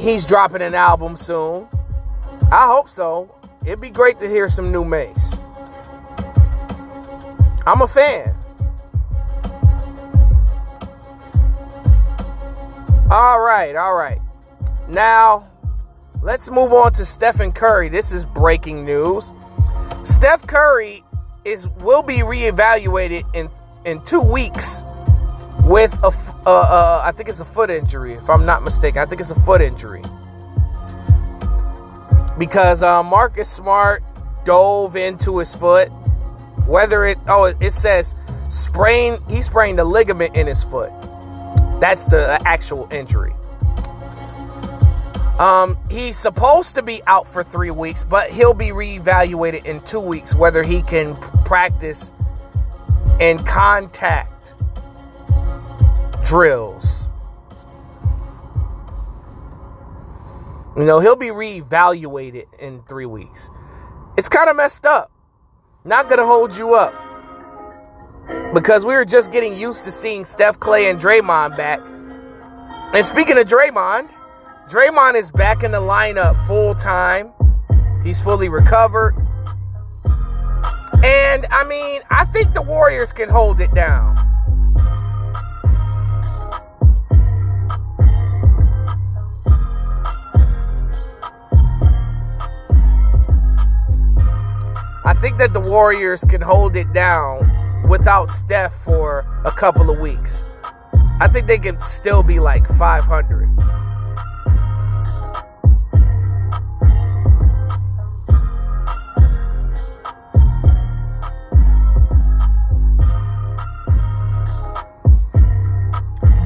he's 0.00 0.26
dropping 0.26 0.60
an 0.60 0.74
album 0.74 1.16
soon. 1.16 1.68
I 2.50 2.66
hope 2.66 2.90
so. 2.90 3.32
It'd 3.64 3.80
be 3.80 3.90
great 3.90 4.18
to 4.18 4.28
hear 4.28 4.48
some 4.48 4.72
new 4.72 4.84
Mase. 4.84 5.36
I'm 7.64 7.80
a 7.80 7.86
fan. 7.86 8.34
All 13.08 13.40
right, 13.40 13.76
all 13.76 13.94
right. 13.94 14.18
Now, 14.88 15.48
let's 16.22 16.50
move 16.50 16.72
on 16.72 16.92
to 16.94 17.04
Stephen 17.04 17.52
Curry. 17.52 17.88
This 17.88 18.12
is 18.12 18.24
breaking 18.24 18.84
news. 18.84 19.32
Steph 20.02 20.44
Curry 20.46 21.04
is 21.44 21.68
will 21.80 22.02
be 22.02 22.18
reevaluated 22.18 23.24
in 23.34 23.48
in 23.84 24.02
2 24.04 24.20
weeks 24.20 24.82
with 25.64 25.92
a, 26.02 26.10
uh, 26.46 26.50
uh, 26.50 27.02
I 27.04 27.12
think 27.12 27.28
it's 27.28 27.40
a 27.40 27.44
foot 27.44 27.70
injury, 27.70 28.14
if 28.14 28.28
I'm 28.28 28.44
not 28.44 28.64
mistaken. 28.64 29.00
I 29.00 29.06
think 29.06 29.20
it's 29.20 29.30
a 29.30 29.40
foot 29.40 29.60
injury 29.60 30.02
because 32.38 32.82
uh, 32.82 33.02
Marcus 33.02 33.48
Smart 33.48 34.02
dove 34.44 34.96
into 34.96 35.38
his 35.38 35.54
foot. 35.54 35.88
Whether 36.66 37.04
it, 37.06 37.18
oh, 37.28 37.44
it 37.44 37.72
says 37.72 38.14
sprain, 38.48 39.18
he 39.28 39.42
sprained 39.42 39.80
a 39.80 39.84
ligament 39.84 40.36
in 40.36 40.46
his 40.46 40.62
foot. 40.62 40.92
That's 41.80 42.04
the 42.04 42.40
actual 42.46 42.88
injury. 42.92 43.34
Um, 45.38 45.76
he's 45.90 46.16
supposed 46.16 46.76
to 46.76 46.82
be 46.82 47.02
out 47.06 47.26
for 47.26 47.42
three 47.42 47.72
weeks, 47.72 48.04
but 48.04 48.30
he'll 48.30 48.54
be 48.54 48.68
reevaluated 48.68 49.64
in 49.64 49.80
two 49.80 50.00
weeks 50.00 50.34
whether 50.34 50.62
he 50.62 50.82
can 50.82 51.16
practice 51.44 52.12
and 53.20 53.44
contact 53.44 54.52
drills. 56.24 57.01
You 60.76 60.84
know, 60.84 61.00
he'll 61.00 61.16
be 61.16 61.26
reevaluated 61.26 62.46
in 62.58 62.82
three 62.88 63.04
weeks. 63.04 63.50
It's 64.16 64.28
kind 64.28 64.48
of 64.48 64.56
messed 64.56 64.86
up. 64.86 65.10
Not 65.84 66.08
going 66.08 66.18
to 66.18 66.26
hold 66.26 66.56
you 66.56 66.74
up. 66.74 66.94
Because 68.54 68.86
we 68.86 68.94
were 68.94 69.04
just 69.04 69.32
getting 69.32 69.58
used 69.58 69.84
to 69.84 69.90
seeing 69.90 70.24
Steph 70.24 70.58
Clay 70.60 70.88
and 70.88 70.98
Draymond 70.98 71.56
back. 71.56 71.80
And 72.94 73.04
speaking 73.04 73.36
of 73.36 73.46
Draymond, 73.46 74.10
Draymond 74.68 75.14
is 75.14 75.30
back 75.30 75.62
in 75.62 75.72
the 75.72 75.80
lineup 75.80 76.36
full 76.46 76.74
time. 76.74 77.32
He's 78.02 78.20
fully 78.20 78.48
recovered. 78.48 79.14
And 81.04 81.46
I 81.50 81.64
mean, 81.68 82.00
I 82.10 82.24
think 82.24 82.54
the 82.54 82.62
Warriors 82.62 83.12
can 83.12 83.28
hold 83.28 83.60
it 83.60 83.72
down. 83.72 84.16
Think 95.22 95.38
that 95.38 95.52
the 95.52 95.60
Warriors 95.60 96.24
can 96.24 96.40
hold 96.40 96.74
it 96.74 96.92
down 96.92 97.48
without 97.88 98.28
Steph 98.28 98.72
for 98.72 99.24
a 99.44 99.52
couple 99.52 99.88
of 99.88 100.00
weeks. 100.00 100.60
I 101.20 101.28
think 101.28 101.46
they 101.46 101.58
can 101.58 101.78
still 101.78 102.24
be 102.24 102.40
like 102.40 102.66
500. 102.66 103.48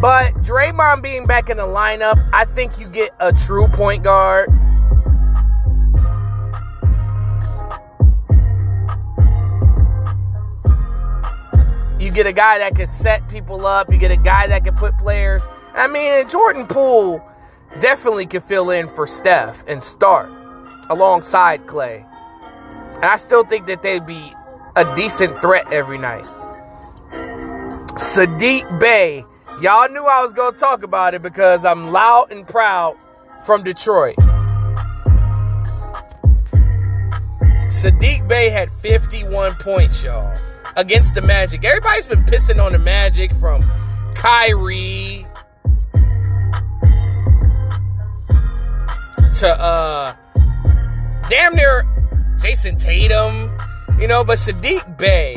But 0.03 0.35
Draymond 0.45 1.03
being 1.03 1.27
back 1.27 1.49
in 1.49 1.57
the 1.57 1.63
lineup, 1.63 2.29
I 2.35 2.45
think 2.45 2.79
you 2.79 2.87
get 2.89 3.15
a 3.21 3.33
true 3.33 3.69
point 3.69 4.05
guard. 4.05 4.51
Get 12.17 12.27
a 12.27 12.33
guy 12.33 12.57
that 12.57 12.75
can 12.75 12.87
set 12.87 13.29
people 13.29 13.67
up. 13.67 13.93
You 13.93 13.99
get 13.99 14.11
a 14.11 14.17
guy 14.17 14.47
that 14.47 14.65
can 14.65 14.75
put 14.75 14.97
players. 14.97 15.43
I 15.75 15.87
mean, 15.87 16.27
Jordan 16.31 16.67
Poole 16.67 17.23
definitely 17.79 18.25
can 18.25 18.41
fill 18.41 18.71
in 18.71 18.89
for 18.89 19.07
Steph 19.07 19.63
and 19.69 19.83
start 19.83 20.31
alongside 20.89 21.67
Clay. 21.67 22.07
And 22.95 23.05
I 23.05 23.17
still 23.17 23.45
think 23.45 23.67
that 23.67 23.83
they'd 23.83 24.07
be 24.07 24.33
a 24.77 24.97
decent 24.97 25.37
threat 25.37 25.71
every 25.71 25.99
night. 25.99 26.25
Saddiq 27.99 28.81
Bey. 28.81 29.23
Y'all 29.61 29.91
knew 29.91 30.07
I 30.07 30.25
was 30.25 30.33
going 30.33 30.55
to 30.55 30.59
talk 30.59 30.83
about 30.83 31.13
it 31.13 31.21
because 31.21 31.67
I'm 31.67 31.93
loud 31.93 32.33
and 32.33 32.49
proud 32.49 32.97
from 33.45 33.63
Detroit. 33.63 34.17
Saddiq 37.69 38.27
Bey 38.27 38.49
had 38.49 38.71
51 38.71 39.57
points, 39.57 40.03
y'all, 40.03 40.33
against 40.77 41.15
the 41.15 41.23
Magic. 41.23 41.65
Everybody's 41.65 42.07
been 42.07 42.25
pissing 42.25 42.65
on 42.65 42.73
the 42.73 42.79
Magic 42.79 43.33
from 43.35 43.63
Kyrie 44.15 45.25
to 49.35 49.49
uh 49.61 50.15
damn 51.29 51.55
near 51.55 51.83
Jayson 52.39 52.77
Tatum, 52.77 53.51
you 53.99 54.07
know, 54.07 54.25
but 54.25 54.39
Saddiq 54.39 54.97
Bey, 54.99 55.37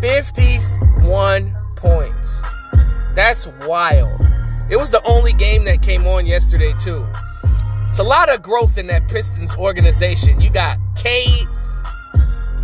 51 0.00 1.54
points. 1.76 2.42
That's 3.14 3.46
wild. 3.66 4.20
It 4.70 4.76
was 4.76 4.90
the 4.90 5.02
only 5.04 5.32
game 5.32 5.64
that 5.64 5.82
came 5.82 6.06
on 6.06 6.26
yesterday, 6.26 6.72
too. 6.80 7.06
It's 7.88 7.98
a 7.98 8.04
lot 8.04 8.32
of 8.32 8.42
growth 8.42 8.78
in 8.78 8.86
that 8.86 9.08
Pistons 9.08 9.56
organization. 9.56 10.40
You 10.40 10.50
got 10.50 10.78
Cade 10.94 11.48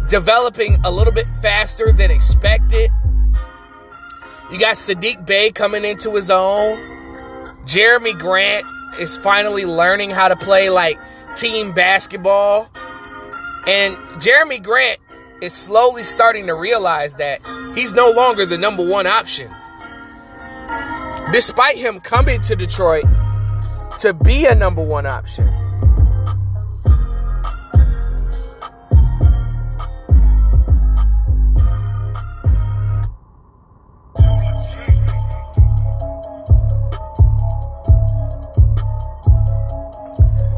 developing 0.09 0.79
a 0.85 0.91
little 0.91 1.13
bit 1.13 1.29
faster 1.43 1.93
than 1.93 2.11
expected. 2.11 2.91
You 4.51 4.59
got 4.59 4.77
Saddiq 4.77 5.27
Bey 5.27 5.51
coming 5.51 5.85
into 5.85 6.15
his 6.15 6.31
own. 6.31 6.79
Jerami 7.67 8.17
Grant 8.19 8.65
is 9.01 9.17
finally 9.17 9.65
learning 9.65 10.11
how 10.11 10.29
to 10.29 10.37
play 10.37 10.71
like 10.71 10.99
team 11.35 11.73
basketball. 11.73 12.71
And 13.67 13.97
Jerami 14.21 14.63
Grant 14.63 15.01
is 15.43 15.53
slowly 15.53 16.05
starting 16.05 16.47
to 16.47 16.55
realize 16.55 17.17
that 17.17 17.41
he's 17.75 17.93
no 17.93 18.11
longer 18.11 18.47
the 18.47 18.57
number 18.57 18.89
one 18.89 19.07
option 19.07 19.51
despite 21.33 21.77
him 21.77 22.01
coming 22.01 22.41
to 22.43 22.55
Detroit 22.55 23.05
to 23.99 24.15
be 24.15 24.47
a 24.47 24.55
number 24.55 24.85
one 24.85 25.07
option. 25.07 25.66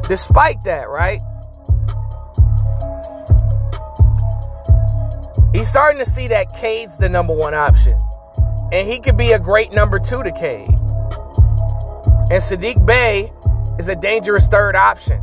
Despite 0.09 0.63
that, 0.65 0.89
right? 0.89 1.21
He's 5.55 5.69
starting 5.69 5.99
to 5.99 6.09
see 6.09 6.29
that 6.29 6.49
Cade's 6.59 6.97
the 6.99 7.09
number 7.09 7.35
one 7.35 7.55
option. 7.55 7.99
And 8.73 8.89
he 8.89 8.99
could 8.99 9.17
be 9.17 9.33
a 9.33 9.39
great 9.39 9.75
number 9.75 9.99
two 9.99 10.23
to 10.23 10.33
Cade. 10.33 10.69
And 12.31 12.43
Saddiq 12.43 12.85
Bey 12.85 13.33
is 13.79 13.89
a 13.89 13.97
dangerous 13.97 14.47
third 14.47 14.77
option. 14.77 15.23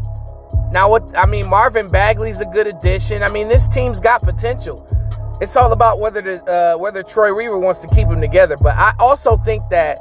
Now, 0.71 0.89
what 0.89 1.15
I 1.15 1.25
mean, 1.25 1.47
Marvin 1.47 1.89
Bagley's 1.89 2.41
a 2.41 2.45
good 2.45 2.67
addition. 2.67 3.23
I 3.23 3.29
mean, 3.29 3.47
this 3.47 3.67
team's 3.67 3.99
got 3.99 4.21
potential. 4.21 4.85
It's 5.41 5.55
all 5.55 5.71
about 5.71 5.99
whether 5.99 6.21
the, 6.21 6.43
uh, 6.43 6.77
whether 6.77 7.03
Troy 7.03 7.33
Weaver 7.33 7.59
wants 7.59 7.79
to 7.79 7.87
keep 7.93 8.09
them 8.09 8.21
together. 8.21 8.55
But 8.57 8.75
I 8.75 8.93
also 8.99 9.37
think 9.37 9.67
that 9.69 9.97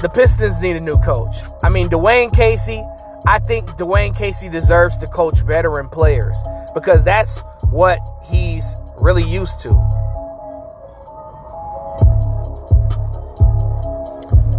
the 0.00 0.08
Pistons 0.08 0.60
need 0.60 0.76
a 0.76 0.80
new 0.80 0.98
coach. 0.98 1.36
I 1.62 1.68
mean, 1.68 1.88
Dwane 1.88 2.34
Casey. 2.34 2.82
I 3.26 3.38
think 3.38 3.68
Dwane 3.70 4.16
Casey 4.16 4.48
deserves 4.48 4.96
to 4.98 5.06
coach 5.06 5.40
veteran 5.40 5.88
players 5.88 6.42
because 6.74 7.04
that's 7.04 7.42
what 7.70 7.98
he's 8.30 8.74
really 9.00 9.24
used 9.24 9.60
to. 9.60 9.68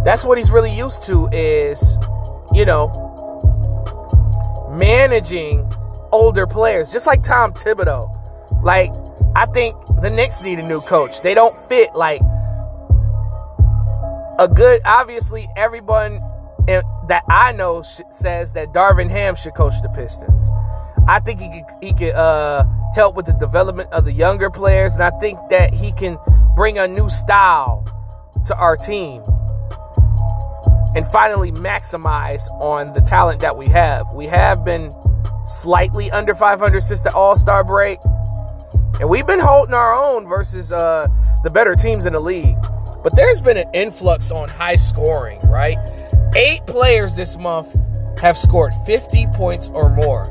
That's 0.04 0.24
what 0.24 0.38
he's 0.38 0.50
really 0.50 0.72
used 0.72 1.02
to 1.04 1.28
is, 1.32 1.96
you 2.52 2.64
know, 2.64 2.90
managing 4.78 5.70
older 6.12 6.46
players, 6.46 6.92
just 6.92 7.06
like 7.06 7.22
Tom 7.22 7.52
Thibodeau. 7.52 8.08
Like, 8.62 8.92
I 9.36 9.46
think 9.46 9.76
the 10.00 10.10
Knicks 10.10 10.42
need 10.42 10.58
a 10.58 10.66
new 10.66 10.80
coach. 10.80 11.20
They 11.20 11.34
don't 11.34 11.56
fit 11.68 11.94
like 11.94 12.20
a 14.38 14.48
good. 14.48 14.80
Obviously, 14.84 15.48
everyone 15.56 16.20
that 17.10 17.24
I 17.28 17.50
know 17.50 17.82
says 17.82 18.52
that 18.52 18.68
Darvin 18.68 19.10
Ham 19.10 19.34
should 19.34 19.54
coach 19.54 19.82
the 19.82 19.88
Pistons. 19.88 20.48
I 21.08 21.18
think 21.18 21.40
he 21.40 21.48
could, 21.48 21.64
he 21.82 21.92
could 21.92 22.14
uh, 22.14 22.64
help 22.94 23.16
with 23.16 23.26
the 23.26 23.32
development 23.32 23.92
of 23.92 24.04
the 24.04 24.12
younger 24.12 24.48
players, 24.48 24.94
and 24.94 25.02
I 25.02 25.10
think 25.18 25.36
that 25.50 25.74
he 25.74 25.90
can 25.90 26.18
bring 26.54 26.78
a 26.78 26.86
new 26.86 27.08
style 27.08 27.84
to 28.46 28.56
our 28.56 28.76
team 28.76 29.24
and 30.94 31.04
finally 31.04 31.50
maximize 31.50 32.48
on 32.60 32.92
the 32.92 33.00
talent 33.00 33.40
that 33.40 33.56
we 33.56 33.66
have. 33.66 34.06
We 34.14 34.26
have 34.26 34.64
been 34.64 34.88
slightly 35.44 36.12
under 36.12 36.32
500 36.32 36.80
since 36.80 37.00
the 37.00 37.12
All 37.12 37.36
Star 37.36 37.64
break, 37.64 37.98
and 39.00 39.10
we've 39.10 39.26
been 39.26 39.40
holding 39.40 39.74
our 39.74 39.94
own 39.94 40.28
versus 40.28 40.70
uh, 40.70 41.08
the 41.42 41.50
better 41.50 41.74
teams 41.74 42.06
in 42.06 42.12
the 42.12 42.20
league. 42.20 42.56
But 43.02 43.16
there's 43.16 43.40
been 43.40 43.56
an 43.56 43.68
influx 43.74 44.30
on 44.30 44.48
high 44.48 44.76
scoring, 44.76 45.40
right? 45.48 45.76
Eight 46.36 46.64
players 46.66 47.14
this 47.14 47.36
month 47.36 47.76
have 48.20 48.38
scored 48.38 48.72
50 48.86 49.26
points 49.34 49.68
or 49.70 49.90
more. 49.90 50.24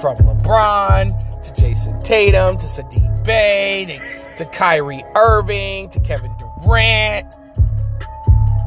From 0.00 0.16
LeBron 0.16 1.08
to 1.44 1.60
Jayson 1.60 1.98
Tatum 2.00 2.58
to 2.58 2.66
Saddiq 2.66 3.24
Bey 3.24 4.00
to, 4.36 4.44
to 4.44 4.50
Kyrie 4.50 5.04
Irving 5.14 5.88
to 5.90 6.00
Kevin 6.00 6.34
Durant 6.62 7.34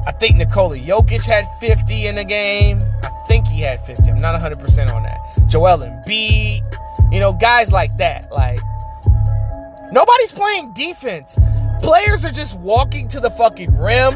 I 0.08 0.12
think 0.14 0.38
Nikola 0.38 0.78
Jokic 0.78 1.24
had 1.24 1.46
50 1.60 2.08
in 2.08 2.16
the 2.16 2.24
game. 2.24 2.80
I 3.04 3.10
think 3.28 3.48
he 3.48 3.62
had 3.62 3.86
50. 3.86 4.10
I'm 4.10 4.16
not 4.16 4.42
100% 4.42 4.92
on 4.92 5.04
that. 5.04 5.20
Joel 5.48 5.78
Embiid, 5.78 6.64
you 7.12 7.20
know, 7.20 7.32
guys 7.34 7.72
like 7.72 7.96
that. 7.98 8.32
Like, 8.32 8.60
nobody's 9.92 10.32
playing 10.32 10.74
defense. 10.74 11.38
Players 11.80 12.26
are 12.26 12.32
just 12.32 12.58
walking 12.58 13.08
to 13.10 13.20
the 13.20 13.30
fucking 13.30 13.76
rim. 13.76 14.16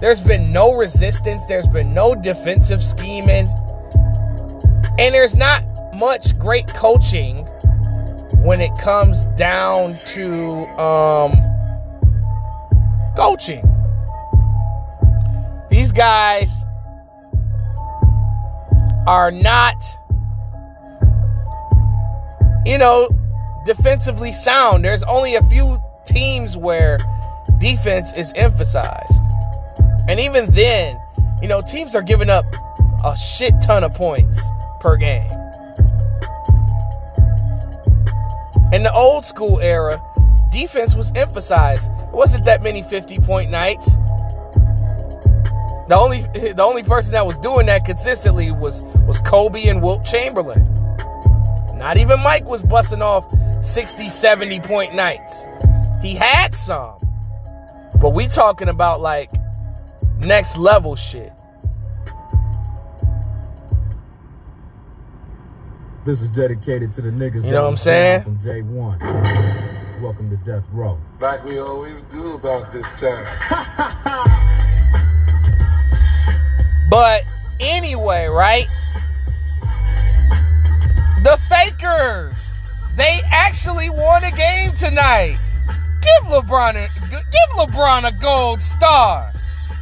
There's 0.00 0.20
been 0.20 0.52
no 0.52 0.74
resistance, 0.74 1.44
there's 1.46 1.66
been 1.66 1.92
no 1.92 2.14
defensive 2.14 2.84
scheming. 2.84 3.46
And 4.98 5.14
there's 5.14 5.34
not 5.34 5.64
much 5.98 6.38
great 6.38 6.68
coaching 6.68 7.38
when 8.42 8.60
it 8.60 8.70
comes 8.78 9.26
down 9.36 9.92
to 10.14 10.66
um, 10.80 11.32
coaching. 13.16 13.64
These 15.68 15.92
guys 15.92 16.64
are 19.06 19.30
not, 19.30 19.82
you 22.64 22.78
know, 22.78 23.08
defensively 23.66 24.32
sound. 24.32 24.84
There's 24.84 25.02
only 25.04 25.34
a 25.34 25.42
few 25.48 25.82
teams 26.06 26.56
where 26.56 26.98
defense 27.58 28.12
is 28.16 28.32
emphasized. 28.36 29.27
And 30.08 30.18
even 30.18 30.50
then, 30.52 30.94
you 31.42 31.48
know, 31.48 31.60
teams 31.60 31.94
are 31.94 32.02
giving 32.02 32.30
up 32.30 32.46
a 33.04 33.16
shit 33.16 33.54
ton 33.62 33.84
of 33.84 33.92
points 33.92 34.40
per 34.80 34.96
game. 34.96 35.28
In 38.72 38.82
the 38.82 38.92
old 38.94 39.24
school 39.24 39.60
era, 39.60 40.02
defense 40.50 40.94
was 40.94 41.12
emphasized. 41.14 41.90
It 42.00 42.10
wasn't 42.10 42.44
that 42.46 42.62
many 42.62 42.82
50 42.82 43.18
point 43.20 43.50
nights. 43.50 43.96
The 45.88 45.96
only 45.96 46.20
the 46.52 46.62
only 46.62 46.82
person 46.82 47.12
that 47.12 47.24
was 47.24 47.36
doing 47.38 47.66
that 47.66 47.84
consistently 47.84 48.50
was 48.50 48.84
was 49.06 49.20
Kobe 49.20 49.68
and 49.68 49.82
Wilt 49.82 50.04
Chamberlain. 50.04 50.62
Not 51.74 51.96
even 51.96 52.22
Mike 52.22 52.48
was 52.48 52.62
busting 52.62 53.02
off 53.02 53.30
60, 53.62 54.08
70 54.08 54.60
point 54.60 54.94
nights. 54.94 55.46
He 56.02 56.14
had 56.14 56.54
some. 56.54 56.96
But 58.00 58.14
we 58.14 58.26
talking 58.26 58.68
about 58.68 59.00
like 59.00 59.30
next 60.20 60.56
level 60.56 60.96
shit. 60.96 61.32
This 66.04 66.22
is 66.22 66.30
dedicated 66.30 66.92
to 66.92 67.02
the 67.02 67.10
niggas. 67.10 67.44
You 67.44 67.50
know 67.50 67.62
what 67.62 67.70
I'm 67.70 67.76
saying? 67.76 68.22
From 68.22 68.36
day 68.38 68.62
one. 68.62 68.98
Welcome 70.00 70.30
to 70.30 70.36
Death 70.38 70.64
Row. 70.72 70.98
Like 71.20 71.44
we 71.44 71.58
always 71.58 72.00
do 72.02 72.32
about 72.34 72.72
this 72.72 72.88
time. 72.92 73.26
But 76.88 77.24
anyway, 77.60 78.26
right? 78.26 78.66
The 81.22 81.38
Fakers, 81.50 82.56
they 82.96 83.20
actually 83.30 83.90
won 83.90 84.24
a 84.24 84.30
game 84.30 84.72
tonight. 84.72 85.36
Give 86.00 86.32
LeBron 86.32 86.76
a 86.76 86.88
give 87.10 87.50
LeBron 87.56 88.08
a 88.08 88.12
gold 88.12 88.62
star. 88.62 89.32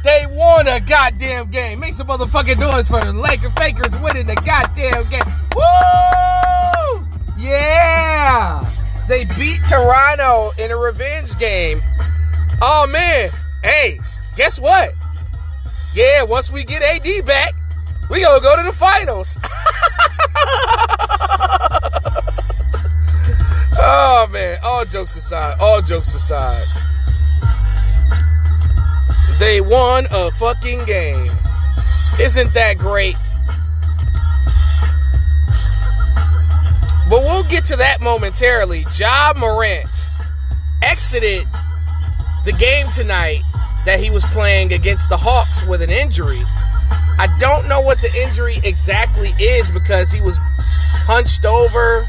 They 0.03 0.25
won 0.29 0.67
a 0.67 0.79
goddamn 0.79 1.49
game. 1.51 1.79
Make 1.79 1.93
some 1.93 2.07
motherfucking 2.07 2.59
noise 2.59 2.87
for 2.87 3.01
the 3.01 3.11
Laker 3.11 3.49
Fakers 3.51 3.95
winning 4.01 4.27
the 4.27 4.35
goddamn 4.35 5.09
game. 5.09 5.23
Woo! 5.55 7.05
Yeah! 7.37 8.63
They 9.07 9.23
beat 9.23 9.61
Toronto 9.69 10.51
in 10.57 10.71
a 10.71 10.77
revenge 10.77 11.37
game. 11.39 11.79
Oh 12.61 12.87
man, 12.91 13.29
hey, 13.63 13.99
guess 14.35 14.59
what? 14.59 14.93
Yeah, 15.93 16.23
once 16.23 16.51
we 16.51 16.63
get 16.63 16.81
AD 16.81 17.25
back, 17.25 17.53
we 18.09 18.21
gonna 18.21 18.41
go 18.41 18.57
to 18.57 18.63
the 18.63 18.73
finals. 18.73 19.37
oh 23.79 24.27
man, 24.31 24.59
all 24.63 24.83
jokes 24.85 25.15
aside, 25.15 25.57
all 25.61 25.81
jokes 25.81 26.13
aside. 26.13 26.65
They 29.39 29.61
won 29.61 30.07
a 30.09 30.31
fucking 30.31 30.85
game. 30.85 31.31
Isn't 32.19 32.53
that 32.55 32.77
great? 32.79 33.15
But 37.07 37.21
we'll 37.21 37.43
get 37.43 37.63
to 37.67 37.75
that 37.75 38.01
momentarily. 38.01 38.85
Ja 38.97 39.33
Morant 39.37 39.87
exited 40.81 41.45
the 42.45 42.51
game 42.53 42.87
tonight 42.93 43.41
that 43.85 43.99
he 43.99 44.09
was 44.09 44.25
playing 44.25 44.73
against 44.73 45.07
the 45.07 45.17
Hawks 45.17 45.65
with 45.67 45.81
an 45.83 45.91
injury. 45.91 46.41
I 47.19 47.27
don't 47.39 47.67
know 47.67 47.81
what 47.81 47.99
the 48.01 48.11
injury 48.27 48.59
exactly 48.63 49.29
is 49.39 49.69
because 49.69 50.11
he 50.11 50.19
was 50.19 50.37
hunched 51.05 51.45
over. 51.45 52.07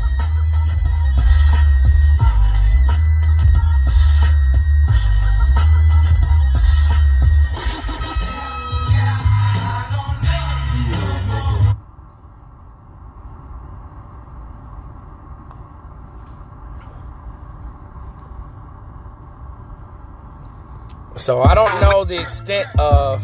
So 21.29 21.43
I 21.43 21.55
don't 21.55 21.79
know 21.83 22.05
the 22.05 22.19
extent 22.19 22.67
of 22.81 23.23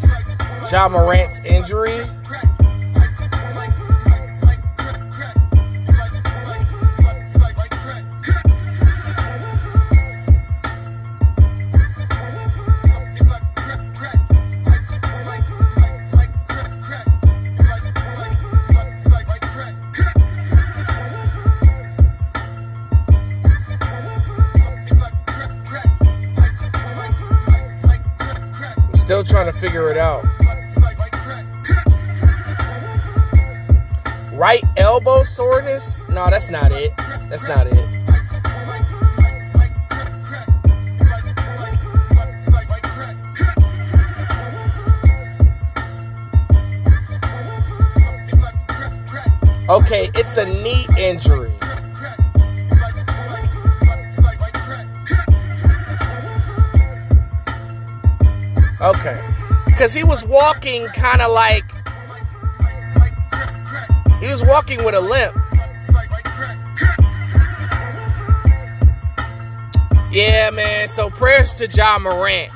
Ja 0.71 0.90
Morant's 0.90 1.38
injury. 1.38 2.01
No, 35.64 36.31
that's 36.31 36.50
not 36.50 36.70
it. 36.72 36.92
That's 37.29 37.48
not 37.48 37.66
it. 37.66 37.88
Okay, 49.68 50.11
it's 50.14 50.37
a 50.37 50.44
knee 50.44 50.87
injury. 50.98 51.50
Okay. 58.81 59.18
Because 59.64 59.94
he 59.94 60.05
was 60.05 60.24
walking 60.27 60.87
kind 60.88 61.22
of 61.22 61.33
like. 61.33 61.64
He 64.20 64.31
was 64.31 64.44
walking 64.44 64.85
with 64.85 64.94
a 64.94 65.00
limp. 65.00 65.44
Yeah, 70.14 70.50
man. 70.50 70.87
So 70.87 71.11
prayers 71.11 71.55
to 71.55 71.66
Ja 71.66 71.98
Morant. 71.98 72.53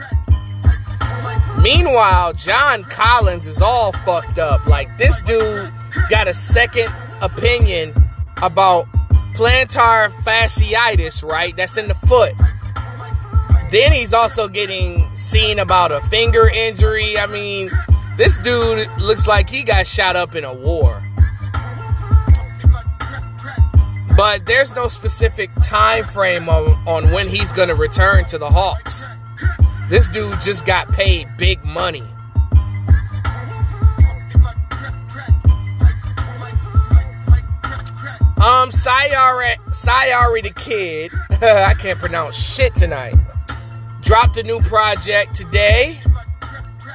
Meanwhile, 1.61 2.35
John 2.35 2.85
Collins 2.85 3.49
is 3.49 3.61
all 3.61 3.91
fucked 3.91 4.39
up. 4.39 4.65
Like, 4.69 4.97
this 4.97 5.21
dude 5.23 5.73
got 6.09 6.29
a 6.29 6.35
second 6.35 6.89
opinion 7.21 7.93
about 8.41 8.87
plantar 9.35 10.11
fasciitis, 10.23 11.29
right? 11.29 11.57
That's 11.57 11.77
in 11.77 11.89
the 11.89 11.95
foot. 11.95 12.33
Then 13.73 13.91
he's 13.91 14.15
also 14.15 14.47
getting 14.47 15.11
seen 15.17 15.59
about 15.59 15.91
a 15.91 16.01
finger 16.03 16.49
injury. 16.49 17.19
I 17.19 17.27
mean, 17.27 17.71
this 18.17 18.37
dude 18.45 18.89
looks 18.99 19.27
like 19.27 19.51
he 19.51 19.65
got 19.65 19.85
shot 19.85 20.15
up 20.15 20.37
in 20.37 20.45
a 20.45 20.55
war. 20.55 21.03
But 24.19 24.47
there's 24.47 24.75
no 24.75 24.89
specific 24.89 25.49
time 25.63 26.03
frame 26.03 26.49
on, 26.49 26.77
on 26.89 27.13
when 27.13 27.29
he's 27.29 27.53
going 27.53 27.69
to 27.69 27.77
return 27.77 28.25
to 28.25 28.37
the 28.37 28.51
Hawks. 28.51 29.07
This 29.89 30.09
dude 30.09 30.41
just 30.41 30.67
got 30.67 30.91
paid 30.91 31.29
big 31.37 31.65
money. 31.65 32.03
Um, 38.43 38.73
Sy 38.73 39.15
Ari, 39.15 39.55
Sayari 39.71 40.43
the 40.43 40.53
Kid, 40.53 41.13
I 41.41 41.75
can't 41.75 42.01
pronounce 42.01 42.37
shit 42.37 42.75
tonight, 42.75 43.15
dropped 44.01 44.37
a 44.37 44.43
new 44.43 44.61
project 44.63 45.37
today. 45.37 46.01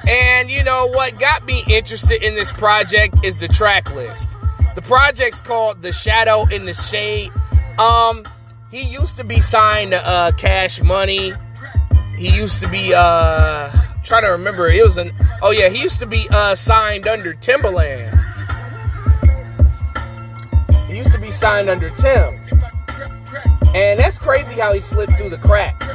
And 0.05 0.51
you 0.51 0.61
know 0.65 0.89
what 0.89 1.17
got 1.21 1.45
me 1.45 1.63
interested 1.69 2.21
in 2.21 2.35
this 2.35 2.51
project 2.51 3.23
is 3.23 3.37
the 3.37 3.47
track 3.47 3.95
list. 3.95 4.32
Project's 4.83 5.41
called 5.41 5.81
The 5.81 5.93
Shadow 5.93 6.45
in 6.49 6.65
the 6.65 6.73
Shade. 6.73 7.31
Um, 7.79 8.23
he 8.69 8.83
used 8.83 9.17
to 9.17 9.23
be 9.23 9.39
signed 9.39 9.91
to 9.91 10.07
uh, 10.07 10.31
Cash 10.31 10.81
Money. 10.81 11.33
He 12.17 12.29
used 12.29 12.59
to 12.61 12.69
be 12.69 12.93
uh 12.95 13.71
trying 14.03 14.23
to 14.23 14.29
remember. 14.29 14.67
It 14.67 14.83
was 14.83 14.97
an 14.97 15.11
oh 15.41 15.51
yeah, 15.51 15.69
he 15.69 15.81
used 15.81 15.99
to 15.99 16.05
be 16.05 16.27
uh 16.29 16.55
signed 16.55 17.07
under 17.07 17.33
Timbaland. 17.33 18.19
He 20.87 20.97
used 20.97 21.11
to 21.11 21.19
be 21.19 21.31
signed 21.31 21.69
under 21.69 21.89
Tim. 21.91 22.39
And 23.73 23.99
that's 23.99 24.19
crazy 24.19 24.53
how 24.53 24.73
he 24.73 24.81
slipped 24.81 25.13
through 25.13 25.29
the 25.29 25.39
cracks. 25.39 25.85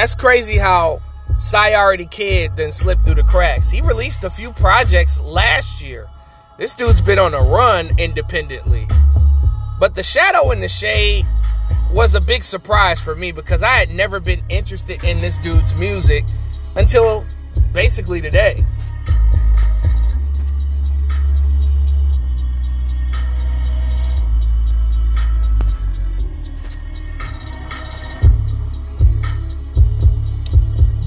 That's 0.00 0.14
crazy 0.14 0.56
how 0.56 1.02
Sy 1.38 1.74
Ari 1.74 2.06
Kid 2.06 2.56
then 2.56 2.72
slipped 2.72 3.04
through 3.04 3.16
the 3.16 3.22
cracks. 3.22 3.68
He 3.68 3.82
released 3.82 4.24
a 4.24 4.30
few 4.30 4.50
projects 4.50 5.20
last 5.20 5.82
year. 5.82 6.08
This 6.56 6.72
dude's 6.72 7.02
been 7.02 7.18
on 7.18 7.34
a 7.34 7.42
run 7.42 7.90
independently. 7.98 8.86
But 9.78 9.96
The 9.96 10.02
Shadow 10.02 10.52
in 10.52 10.62
the 10.62 10.68
Shade 10.68 11.26
was 11.92 12.14
a 12.14 12.20
big 12.22 12.44
surprise 12.44 12.98
for 12.98 13.14
me 13.14 13.30
because 13.30 13.62
I 13.62 13.76
had 13.76 13.90
never 13.90 14.20
been 14.20 14.42
interested 14.48 15.04
in 15.04 15.20
this 15.20 15.36
dude's 15.36 15.74
music 15.74 16.24
until 16.76 17.26
basically 17.74 18.22
today. 18.22 18.64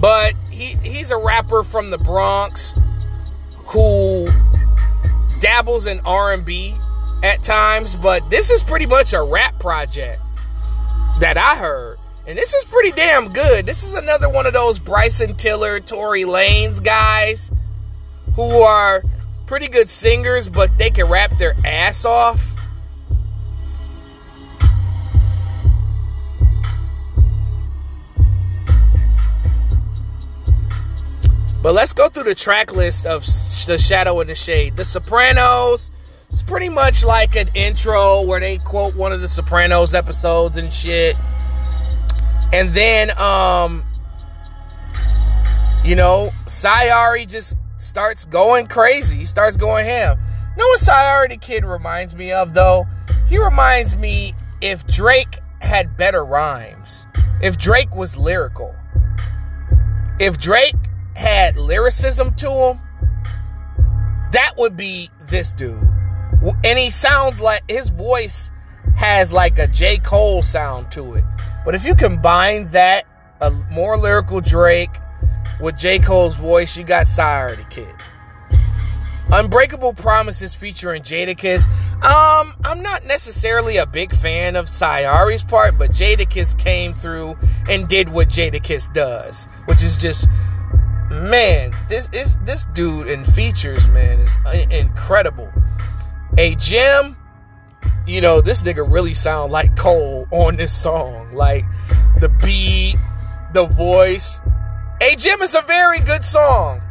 But 0.04 0.34
he 0.50 0.76
he's 0.84 1.12
a 1.12 1.18
rapper 1.18 1.63
from 1.63 1.89
the 1.89 1.98
Bronx 1.98 2.76
who 3.68 4.28
dabbles 5.39 5.86
in 5.86 6.02
R&B 6.02 6.76
at 7.24 7.42
times, 7.42 7.96
but 7.96 8.30
this 8.30 8.50
is 8.50 8.63
pretty 8.63 8.86
much 8.86 9.13
a 9.13 9.24
rap 9.24 9.62
project 9.62 10.22
that 11.22 11.38
I 11.38 11.56
heard. 11.56 12.00
And 12.28 12.38
this 12.38 12.54
is 12.54 12.66
pretty 12.66 12.92
damn 12.92 13.32
good. 13.32 13.66
This 13.66 13.86
is 13.86 13.94
another 13.94 14.30
one 14.30 14.46
of 14.46 14.52
those 14.52 14.78
Bryson 14.78 15.38
Tiller, 15.38 15.80
Tory 15.80 16.24
Lanez 16.24 16.84
guys 16.84 17.50
who 18.36 18.62
are 18.62 19.04
pretty 19.46 19.70
good 19.70 19.89
singers, 19.89 20.50
but 20.50 20.78
they 20.78 20.89
can 20.89 21.10
rap 21.10 21.38
their 21.38 21.54
ass 21.63 22.04
off. 22.04 22.53
But 31.63 31.76
let's 31.76 31.93
go 31.93 32.10
through 32.10 32.26
the 32.26 32.36
track 32.36 32.76
list 32.76 33.06
of 33.06 33.26
The 33.65 33.78
Shadow 33.78 34.19
in 34.19 34.28
the 34.28 34.36
Shade. 34.36 34.76
The 34.76 34.84
Sopranos, 34.84 35.91
it's 36.30 36.43
pretty 36.43 36.67
much 36.67 37.06
like 37.06 37.38
an 37.38 37.47
intro 37.54 38.21
where 38.23 38.41
they 38.41 38.58
quote 38.58 38.97
one 38.97 39.13
of 39.13 39.21
the 39.21 39.30
Sopranos 39.30 39.93
episodes 39.93 40.58
and 40.58 40.73
shit. 40.73 41.15
And 42.52 42.71
then, 42.71 43.17
um, 43.17 43.86
you 45.86 45.95
know, 45.95 46.32
Sy 46.47 46.89
Ari 46.89 47.26
just 47.28 47.56
starts 47.78 48.26
going 48.26 48.67
crazy. 48.67 49.19
He 49.19 49.26
starts 49.26 49.56
going 49.56 49.86
ham. 49.86 50.19
You 50.19 50.63
know 50.63 50.67
what 50.67 50.82
Sy 50.82 51.12
Ari 51.13 51.30
the 51.30 51.38
Kid 51.38 51.63
reminds 51.63 52.13
me 52.13 52.34
of, 52.34 52.54
though? 52.54 52.86
He 53.30 53.38
reminds 53.38 53.95
me 53.95 54.36
if 54.60 54.86
Drake 54.86 55.39
had 55.62 55.95
better 55.95 56.26
rhymes, 56.26 57.08
if 57.41 57.58
Drake 57.58 57.95
was 57.95 58.17
lyrical, 58.17 58.76
if 60.19 60.38
Drake 60.38 60.76
had 61.15 61.58
lyricism 61.58 62.34
to 62.36 62.49
him, 62.49 62.80
that 64.32 64.54
would 64.58 64.76
be 64.76 65.10
this 65.28 65.52
dude. 65.52 65.88
And 66.63 66.80
he 66.80 66.89
sounds 66.89 67.39
like 67.39 67.63
his 67.69 67.89
voice 67.89 68.52
has 68.95 69.32
like 69.32 69.60
a 69.60 69.67
J. 69.67 69.97
Cole 69.97 70.43
sound 70.43 70.91
to 70.91 71.13
it. 71.15 71.23
But 71.65 71.76
if 71.76 71.86
you 71.86 71.95
combine 71.95 72.69
that, 72.71 73.06
a 73.41 73.52
more 73.71 73.97
lyrical 73.97 74.41
Drake 74.41 74.97
with 75.62 75.78
J. 75.78 75.99
Cole's 75.99 76.36
voice, 76.36 76.76
you 76.78 76.84
got 76.84 77.08
Sire 77.08 77.56
the 77.56 77.63
Kid. 77.63 77.89
Unbreakable 79.32 79.93
Promises 79.93 80.54
featuring 80.54 81.02
Jadakiss. 81.02 81.67
Um, 82.04 82.54
I'm 82.63 82.84
not 82.84 83.06
necessarily 83.06 83.78
a 83.78 83.86
big 83.86 84.15
fan 84.15 84.56
of 84.56 84.69
Sy 84.69 85.06
Ari's 85.06 85.43
part, 85.43 85.78
but 85.78 85.91
Jadakiss 85.91 86.58
came 86.60 86.93
through 86.93 87.38
and 87.69 87.88
did 87.88 88.10
what 88.10 88.30
Jadakiss 88.30 88.93
does, 88.93 89.47
which 89.65 89.82
is 89.82 89.97
just 89.97 90.28
man, 91.13 91.71
this 91.89 92.10
is 92.13 92.38
this 92.39 92.65
dude 92.73 93.08
in 93.08 93.23
features, 93.23 93.88
man, 93.89 94.19
is 94.19 94.36
uh, 94.45 94.65
incredible. 94.69 95.52
A 96.38 96.56
gem, 96.56 97.15
you 98.06 98.21
know, 98.21 98.41
this 98.41 98.63
nigga 98.63 98.89
really 98.89 99.13
sound 99.13 99.52
like 99.52 99.76
Cole 99.76 100.28
on 100.32 100.58
this 100.58 100.73
song. 100.73 101.32
Like 101.32 101.65
the 102.19 102.30
beat, 102.30 102.95
the 103.54 103.65
voice. 103.65 104.39
A 105.02 105.15
Gem 105.15 105.41
is 105.41 105.56
a 105.56 105.62
very 105.63 105.99
good 105.99 106.26
song. 106.26 106.82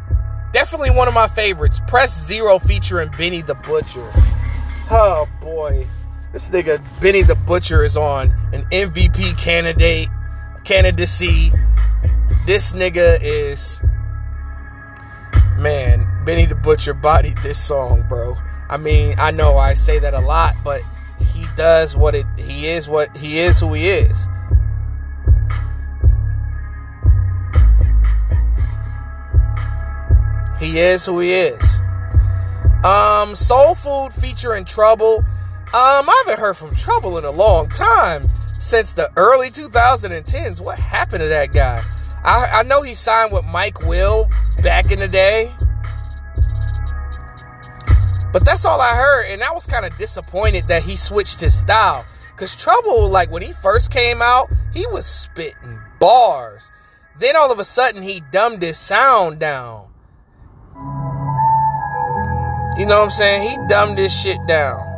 Definitely 0.53 0.91
one 0.91 1.07
of 1.07 1.13
my 1.13 1.27
favorites. 1.27 1.79
Press 1.87 2.25
Zero 2.25 2.59
featuring 2.59 3.09
Benny 3.17 3.41
the 3.41 3.55
Butcher. 3.55 4.09
Oh 4.89 5.27
boy. 5.41 5.87
This 6.31 6.49
nigga 6.49 6.81
Benny 7.01 7.21
the 7.21 7.35
Butcher 7.35 7.83
is 7.83 7.97
on 7.97 8.31
an 8.53 8.63
MVP 8.65 9.37
candidate 9.37 10.09
candidacy. 10.63 11.51
This 12.45 12.73
nigga 12.73 13.19
is 13.21 13.81
man, 15.57 16.07
Benny 16.25 16.45
the 16.45 16.55
Butcher 16.55 16.93
bodied 16.93 17.37
this 17.37 17.61
song, 17.61 18.05
bro. 18.07 18.37
I 18.69 18.77
mean, 18.77 19.15
I 19.19 19.31
know 19.31 19.57
I 19.57 19.73
say 19.73 19.99
that 19.99 20.13
a 20.13 20.19
lot, 20.19 20.55
but 20.63 20.81
he 21.19 21.45
does 21.55 21.95
what 21.95 22.15
it 22.15 22.25
he 22.37 22.67
is 22.67 22.87
what 22.87 23.15
he 23.17 23.39
is 23.39 23.59
who 23.59 23.73
he 23.73 23.87
is. 23.87 24.27
He 30.59 30.79
is 30.79 31.05
who 31.05 31.19
he 31.19 31.33
is. 31.33 31.77
Um, 32.85 33.35
Soul 33.35 33.75
Food 33.75 34.13
featuring 34.13 34.65
Trouble. 34.65 35.17
Um, 35.67 36.09
I 36.09 36.23
haven't 36.25 36.39
heard 36.39 36.55
from 36.55 36.75
Trouble 36.75 37.17
in 37.17 37.25
a 37.25 37.31
long 37.31 37.67
time 37.67 38.29
since 38.59 38.93
the 38.93 39.11
early 39.17 39.49
2010s. 39.49 40.61
What 40.61 40.79
happened 40.79 41.21
to 41.21 41.27
that 41.27 41.53
guy? 41.53 41.81
I, 42.23 42.47
I 42.59 42.63
know 42.63 42.81
he 42.81 42.93
signed 42.93 43.33
with 43.33 43.43
Mike 43.45 43.85
Will 43.85 44.29
back 44.61 44.91
in 44.91 44.99
the 44.99 45.07
day. 45.07 45.53
But 48.31 48.45
that's 48.45 48.65
all 48.65 48.81
I 48.81 48.95
heard, 48.95 49.27
and 49.29 49.43
I 49.43 49.51
was 49.51 49.67
kind 49.67 49.85
of 49.85 49.95
disappointed 49.97 50.67
that 50.67 50.83
he 50.83 50.95
switched 50.95 51.41
his 51.41 51.57
style. 51.57 52.05
Cause 52.35 52.55
Trouble, 52.55 53.07
like 53.09 53.29
when 53.29 53.43
he 53.43 53.51
first 53.51 53.91
came 53.91 54.21
out, 54.21 54.49
he 54.73 54.87
was 54.87 55.05
spitting 55.05 55.79
bars. 55.99 56.71
Then 57.19 57.35
all 57.35 57.51
of 57.51 57.59
a 57.59 57.63
sudden 57.63 58.01
he 58.01 58.21
dumbed 58.31 58.63
his 58.63 58.77
sound 58.77 59.39
down. 59.39 59.87
You 62.75 62.87
know 62.87 62.97
what 62.97 63.05
I'm 63.05 63.11
saying? 63.11 63.47
He 63.47 63.57
dumbed 63.67 63.99
this 63.99 64.19
shit 64.19 64.39
down. 64.47 64.89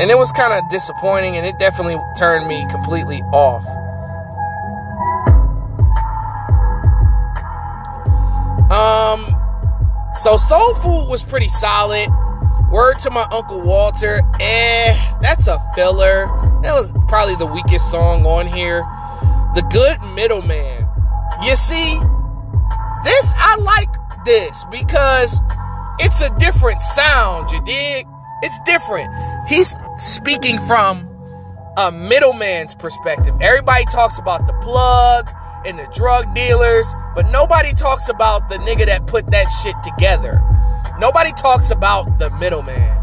And 0.00 0.10
it 0.10 0.18
was 0.18 0.32
kind 0.32 0.52
of 0.52 0.68
disappointing, 0.70 1.36
and 1.36 1.46
it 1.46 1.56
definitely 1.60 2.00
turned 2.18 2.48
me 2.48 2.66
completely 2.68 3.20
off. 3.32 3.64
Um, 8.70 9.26
so 10.22 10.36
Soul 10.36 10.74
Food 10.76 11.08
was 11.08 11.22
pretty 11.22 11.48
solid. 11.48 12.08
Word 12.70 13.00
to 13.00 13.10
my 13.10 13.26
Uncle 13.32 13.60
Walter, 13.62 14.22
eh, 14.38 14.94
that's 15.20 15.48
a 15.48 15.58
filler. 15.74 16.26
That 16.62 16.72
was 16.72 16.92
probably 17.08 17.34
the 17.34 17.46
weakest 17.46 17.90
song 17.90 18.24
on 18.24 18.46
here. 18.46 18.86
The 19.56 19.62
Good 19.72 20.00
Middleman. 20.14 20.86
You 21.42 21.56
see, 21.56 21.98
this, 23.02 23.32
I 23.34 23.56
like 23.58 23.88
this 24.24 24.64
because 24.70 25.40
it's 25.98 26.20
a 26.20 26.30
different 26.38 26.80
sound, 26.80 27.50
you 27.50 27.60
dig? 27.64 28.06
It's 28.42 28.58
different. 28.60 29.12
He's 29.48 29.74
speaking 29.96 30.58
from 30.66 31.08
a 31.76 31.90
middleman's 31.90 32.74
perspective. 32.74 33.34
Everybody 33.40 33.84
talks 33.86 34.18
about 34.18 34.46
the 34.46 34.52
plug 34.54 35.28
and 35.66 35.78
the 35.78 35.86
drug 35.94 36.34
dealers, 36.34 36.86
but 37.14 37.30
nobody 37.30 37.72
talks 37.72 38.08
about 38.08 38.48
the 38.48 38.56
nigga 38.56 38.86
that 38.86 39.06
put 39.06 39.30
that 39.30 39.48
shit 39.62 39.74
together. 39.82 40.42
Nobody 40.98 41.32
talks 41.32 41.70
about 41.70 42.18
the 42.18 42.30
middleman. 42.30 42.96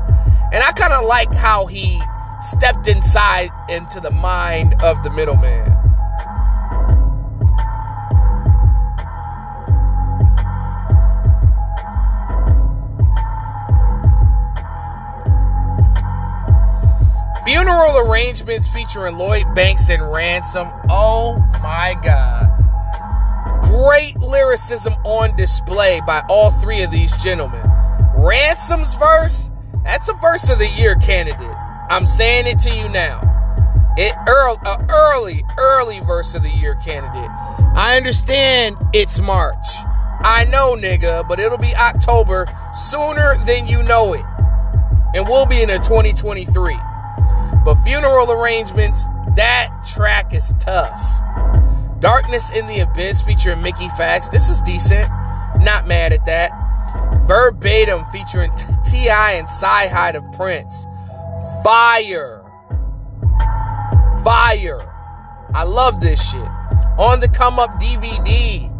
And 0.53 0.63
I 0.63 0.71
kind 0.71 0.93
of 0.93 1.05
like 1.05 1.33
how 1.33 1.65
he 1.65 2.01
stepped 2.41 2.87
inside 2.87 3.49
into 3.69 3.99
the 3.99 4.11
mind 4.11 4.75
of 4.81 5.03
the 5.03 5.09
middleman. 5.09 5.73
Funeral 17.43 17.99
arrangements 17.99 18.67
featuring 18.67 19.17
Lloyd 19.17 19.55
Banks 19.55 19.89
and 19.89 20.11
Ransom. 20.11 20.67
Oh 20.89 21.37
my 21.61 21.97
God. 22.03 22.66
Great 23.67 24.17
lyricism 24.17 24.93
on 25.03 25.35
display 25.35 26.01
by 26.07 26.23
all 26.29 26.51
three 26.59 26.83
of 26.83 26.91
these 26.91 27.11
gentlemen. 27.17 27.61
Ransom's 28.15 28.93
verse, 28.95 29.51
that's 29.83 30.09
a 30.09 30.13
verse 30.15 30.51
of 30.51 30.59
the 30.59 30.69
year 30.69 30.95
candidate. 30.95 31.55
I'm 31.89 32.07
saying 32.07 32.47
it 32.47 32.59
to 32.59 32.75
you 32.75 32.89
now. 32.89 33.21
It 33.97 34.13
early, 34.27 34.57
early, 34.89 35.43
early 35.57 35.99
verse 36.01 36.35
of 36.35 36.43
the 36.43 36.49
year 36.49 36.75
candidate. 36.83 37.29
I 37.75 37.95
understand 37.97 38.75
it's 38.93 39.19
March. 39.19 39.65
I 40.21 40.45
know, 40.49 40.75
nigga, 40.75 41.27
but 41.27 41.39
it'll 41.39 41.57
be 41.57 41.75
October 41.75 42.47
sooner 42.73 43.35
than 43.45 43.67
you 43.67 43.83
know 43.83 44.13
it. 44.13 44.25
And 45.15 45.25
we'll 45.25 45.45
be 45.45 45.61
in 45.61 45.69
a 45.69 45.77
2023. 45.77 46.75
But 47.63 47.75
funeral 47.83 48.31
arrangements, 48.31 49.03
that 49.35 49.71
track 49.87 50.33
is 50.33 50.53
tough. 50.59 50.99
Darkness 51.99 52.51
in 52.51 52.67
the 52.67 52.79
Abyss 52.79 53.21
featuring 53.23 53.61
Mickey 53.61 53.87
Factz. 53.89 54.29
This 54.29 54.49
is 54.49 54.61
decent. 54.61 55.09
Not 55.59 55.87
mad 55.87 56.13
at 56.13 56.25
that. 56.25 56.51
Verbatim 57.25 58.05
featuring 58.11 58.51
T.I. 58.85 59.33
and 59.33 59.47
CyHi 59.47 60.13
the 60.13 60.21
Prynce. 60.37 60.85
Fire. 61.63 62.43
Fire. 64.23 64.93
I 65.53 65.63
love 65.63 65.99
this 65.99 66.31
shit. 66.31 66.47
On 66.99 67.19
the 67.19 67.27
Come 67.27 67.57
Up 67.57 67.71
DVD. 67.79 68.71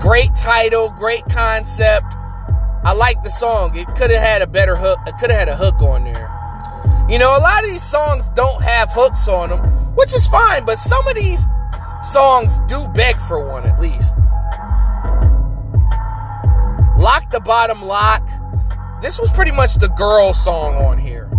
Great 0.00 0.34
title, 0.34 0.90
great 0.96 1.24
concept. 1.26 2.14
I 2.84 2.92
like 2.92 3.22
the 3.22 3.30
song. 3.30 3.76
It 3.76 3.86
could 3.96 4.10
have 4.10 4.22
had 4.22 4.42
a 4.42 4.46
better 4.46 4.76
hook. 4.76 4.98
It 5.06 5.18
could 5.18 5.30
have 5.30 5.40
had 5.40 5.48
a 5.48 5.56
hook 5.56 5.82
on 5.82 6.04
there. 6.04 6.32
You 7.10 7.18
know, 7.18 7.36
a 7.36 7.40
lot 7.40 7.64
of 7.64 7.70
these 7.70 7.82
songs 7.82 8.28
don't 8.28 8.62
have 8.62 8.92
hooks 8.92 9.28
on 9.28 9.50
them, 9.50 9.60
which 9.94 10.14
is 10.14 10.26
fine, 10.26 10.64
but 10.64 10.78
some 10.78 11.06
of 11.06 11.14
these 11.14 11.46
songs 12.06 12.58
do 12.68 12.86
beg 12.94 13.16
for 13.22 13.44
one 13.44 13.64
at 13.64 13.80
least. 13.80 14.14
Lock 16.98 17.30
the 17.30 17.40
Bottom 17.40 17.82
Lock. 17.82 18.22
This 19.02 19.18
was 19.18 19.30
pretty 19.30 19.50
much 19.50 19.74
the 19.74 19.88
girl 19.88 20.32
song 20.32 20.76
on 20.76 20.98
here. 20.98 21.30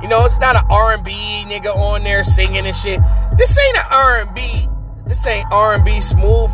You 0.00 0.08
know, 0.08 0.24
it's 0.24 0.40
not 0.40 0.56
an 0.56 0.64
R&B 0.70 1.10
nigga 1.46 1.74
on 1.76 2.02
there 2.02 2.24
singing 2.24 2.66
and 2.66 2.74
shit. 2.74 2.98
This 3.36 3.56
ain't 3.58 3.76
an 3.76 3.86
R&B. 3.90 4.68
This 5.06 5.26
ain't 5.26 5.46
R&B 5.52 6.00
smooth, 6.00 6.50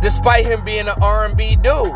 despite 0.00 0.44
him 0.44 0.64
being 0.64 0.88
an 0.88 1.00
R&B 1.00 1.56
dude. 1.56 1.92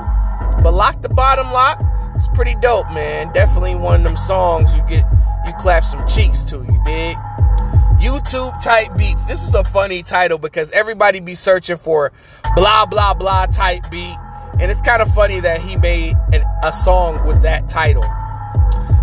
But 0.63 0.73
Lock 0.73 1.03
the 1.03 1.09
Bottom 1.09 1.51
Lock, 1.51 1.83
it's 2.15 2.29
pretty 2.29 2.55
dope, 2.57 2.91
man. 2.93 3.33
Definitely 3.33 3.75
one 3.75 3.97
of 3.97 4.05
them 4.05 4.17
songs 4.17 4.75
you 4.75 4.83
get, 4.89 5.05
you 5.47 5.53
clap 5.59 5.85
some 5.85 6.07
cheeks 6.07 6.43
to, 6.45 6.57
you 6.59 6.81
dig? 6.85 7.17
YouTube 7.99 8.61
type 8.63 8.97
beats. 8.97 9.25
This 9.27 9.43
is 9.47 9.55
a 9.55 9.65
funny 9.65 10.03
title 10.03 10.39
because 10.39 10.71
everybody 10.71 11.21
be 11.21 11.35
searching 11.35 11.77
for 11.77 12.13
blah 12.55 12.87
blah 12.87 13.15
blah 13.15 13.47
type 13.47 13.91
beat, 13.91 14.17
and 14.61 14.71
it's 14.71 14.81
kind 14.81 15.03
of 15.03 15.13
funny 15.15 15.41
that 15.41 15.61
he 15.61 15.77
made 15.77 16.15
an, 16.33 16.43
a 16.63 16.73
song 16.73 17.27
with 17.27 17.43
that 17.43 17.69
title. 17.69 18.05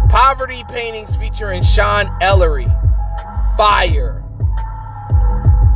Poverty 0.10 0.64
paintings 0.70 1.16
featuring 1.16 1.62
Sean 1.62 2.10
Ellery. 2.22 2.68
Fire. 3.58 4.24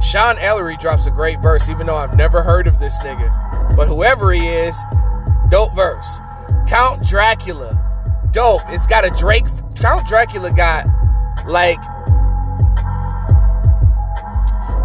Sean 0.02 0.38
Ellery 0.38 0.78
drops 0.78 1.06
a 1.06 1.12
great 1.12 1.42
verse, 1.42 1.70
even 1.70 1.88
though 1.88 1.96
I've 1.96 2.16
never 2.16 2.42
heard 2.42 2.68
of 2.68 2.80
this 2.80 2.98
nigga. 3.00 3.76
But 3.76 3.88
whoever 3.88 4.32
he 4.32 4.48
is, 4.48 4.78
dope 5.50 5.76
verse. 5.76 6.20
Count 6.68 7.06
Dracula. 7.06 7.76
Dope. 8.32 8.62
It's 8.70 8.86
got 8.86 9.06
a 9.06 9.10
Drake. 9.10 9.46
Count 9.76 10.08
Dracula 10.08 10.52
got 10.52 10.86
like 11.48 11.80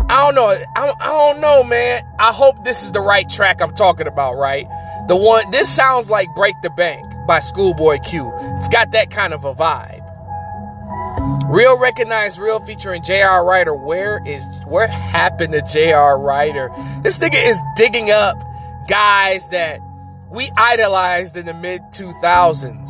I 0.09 0.21
don't 0.25 0.35
know. 0.35 0.49
I, 0.49 0.93
I 1.01 1.07
don't 1.07 1.41
know, 1.41 1.65
man. 1.65 2.03
I 2.19 2.33
hope 2.33 2.65
this 2.65 2.83
is 2.83 2.93
the 2.93 3.01
right 3.01 3.29
track 3.29 3.63
I'm 3.63 3.75
talking 3.75 4.07
about, 4.07 4.35
right? 4.35 4.67
The 5.09 5.17
one, 5.17 5.51
this 5.51 5.75
sounds 5.75 6.11
like 6.11 6.29
Break 6.35 6.55
the 6.63 6.71
Bank 6.71 7.05
by 7.27 7.41
Schoolboy 7.41 7.99
Q. 7.99 8.33
It's 8.59 8.69
got 8.69 8.93
that 8.93 9.11
kind 9.11 9.33
of 9.33 9.45
a 9.45 9.55
vibe. 9.55 10.03
Real 11.49 11.79
Recognized 11.79 12.39
Real 12.39 12.61
featuring 12.61 13.03
J.R. 13.03 13.45
Writer. 13.45 13.75
Where 13.75 14.21
is, 14.27 14.45
what 14.67 14.91
happened 14.91 15.53
to 15.53 15.63
J.R. 15.63 16.19
Writer? 16.19 16.71
This 17.03 17.19
nigga 17.19 17.43
is 17.47 17.59
digging 17.77 18.11
up 18.11 18.37
guys 18.89 19.49
that 19.51 19.81
we 20.31 20.51
idolized 20.57 21.37
in 21.37 21.47
the 21.47 21.55
mid 21.55 21.81
2000s. 21.93 22.89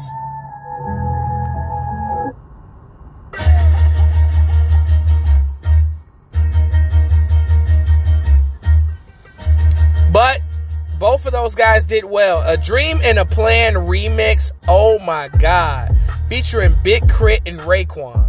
But 10.14 10.42
both 11.00 11.26
of 11.26 11.32
those 11.32 11.56
guys 11.56 11.82
did 11.82 12.04
well. 12.04 12.40
A 12.46 12.56
Dream 12.56 13.00
and 13.02 13.18
a 13.18 13.24
Plan 13.24 13.74
remix. 13.74 14.52
Oh 14.68 15.00
my 15.00 15.26
God. 15.40 15.90
Featuring 16.28 16.72
Big 16.84 17.02
K.R.I.T. 17.08 17.40
and 17.46 17.58
Raekwon. 17.58 18.24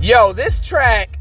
Yo, 0.00 0.32
this 0.32 0.58
track 0.58 1.18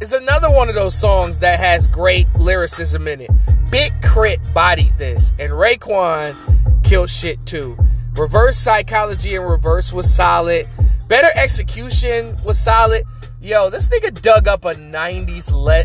is 0.00 0.14
another 0.14 0.48
one 0.48 0.70
of 0.70 0.74
those 0.74 0.98
songs 0.98 1.40
that 1.40 1.60
has 1.60 1.86
great 1.88 2.26
lyricism 2.36 3.06
in 3.06 3.20
it. 3.20 3.30
Big 3.70 3.92
K.R.I.T. 4.00 4.40
bodied 4.54 4.96
this, 4.96 5.32
and 5.38 5.52
Raekwon 5.52 6.34
killed 6.82 7.10
shit 7.10 7.38
too. 7.44 7.76
Reverse 8.16 8.56
Psychology 8.56 9.36
and 9.36 9.46
Reverse 9.46 9.92
was 9.92 10.10
solid. 10.10 10.64
Better 11.06 11.28
Execution 11.34 12.34
was 12.46 12.58
solid. 12.58 13.02
Yo, 13.40 13.70
this 13.70 13.88
nigga 13.88 14.20
dug 14.20 14.48
up 14.48 14.64
a 14.64 14.74
90s, 14.74 15.52
le- 15.52 15.84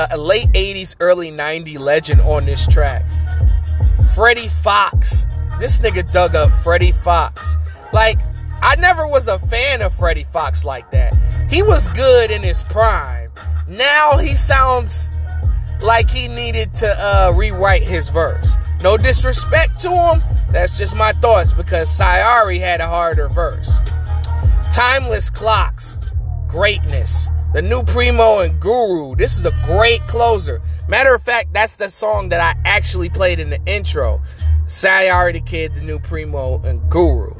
a, 0.00 0.08
a 0.12 0.16
late 0.16 0.46
80s, 0.50 0.94
early 1.00 1.32
90s 1.32 1.80
legend 1.80 2.20
on 2.20 2.44
this 2.44 2.64
track. 2.68 3.02
Freddie 4.14 4.46
Foxxx. 4.62 5.26
This 5.58 5.80
nigga 5.80 6.10
dug 6.12 6.36
up 6.36 6.50
Freddie 6.62 6.92
Foxxx. 6.92 7.56
Like, 7.92 8.20
I 8.62 8.76
never 8.76 9.08
was 9.08 9.26
a 9.26 9.40
fan 9.40 9.82
of 9.82 9.92
Freddie 9.92 10.26
Foxxx 10.32 10.64
like 10.64 10.92
that. 10.92 11.12
He 11.50 11.64
was 11.64 11.88
good 11.88 12.30
in 12.30 12.40
his 12.40 12.62
prime. 12.62 13.30
Now 13.66 14.16
he 14.18 14.36
sounds 14.36 15.10
like 15.82 16.08
he 16.08 16.28
needed 16.28 16.72
to 16.74 16.86
uh, 16.86 17.32
rewrite 17.34 17.82
his 17.82 18.10
verse. 18.10 18.56
No 18.80 18.96
disrespect 18.96 19.80
to 19.80 19.90
him, 19.90 20.22
that's 20.52 20.78
just 20.78 20.94
my 20.94 21.10
thoughts 21.14 21.52
because 21.52 21.90
Sy 21.90 22.22
Ari 22.22 22.60
had 22.60 22.80
a 22.80 22.86
harder 22.86 23.28
verse. 23.28 23.76
Timeless 24.72 25.30
Clocks 25.30 25.91
greatness. 26.52 27.30
The 27.54 27.62
new 27.62 27.82
Primo 27.82 28.40
and 28.40 28.60
Guru. 28.60 29.16
This 29.16 29.38
is 29.38 29.46
a 29.46 29.52
great 29.64 30.00
closer. 30.02 30.60
Matter 30.86 31.14
of 31.14 31.22
fact, 31.22 31.54
that's 31.54 31.76
the 31.76 31.88
song 31.88 32.28
that 32.28 32.40
I 32.40 32.60
actually 32.68 33.08
played 33.08 33.40
in 33.40 33.48
the 33.48 33.58
intro. 33.64 34.20
Sy 34.66 35.08
Ari 35.08 35.32
the 35.32 35.40
Kid, 35.40 35.74
the 35.74 35.80
new 35.80 35.98
Primo 35.98 36.60
and 36.62 36.78
Guru. 36.90 37.32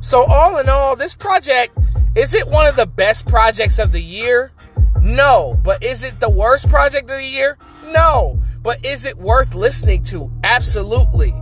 So, 0.00 0.24
all 0.24 0.58
in 0.58 0.68
all, 0.68 0.96
this 0.96 1.14
project 1.14 1.76
is 2.14 2.34
it 2.34 2.46
one 2.46 2.66
of 2.66 2.76
the 2.76 2.86
best 2.86 3.26
projects 3.26 3.78
of 3.78 3.92
the 3.92 4.02
year? 4.02 4.52
No. 5.00 5.54
But 5.64 5.82
is 5.82 6.04
it 6.04 6.20
the 6.20 6.30
worst 6.30 6.68
project 6.68 7.10
of 7.10 7.16
the 7.16 7.24
year? 7.24 7.56
No. 7.86 8.38
But 8.62 8.84
is 8.84 9.06
it 9.06 9.16
worth 9.16 9.54
listening 9.54 10.02
to? 10.04 10.30
Absolutely 10.44 11.34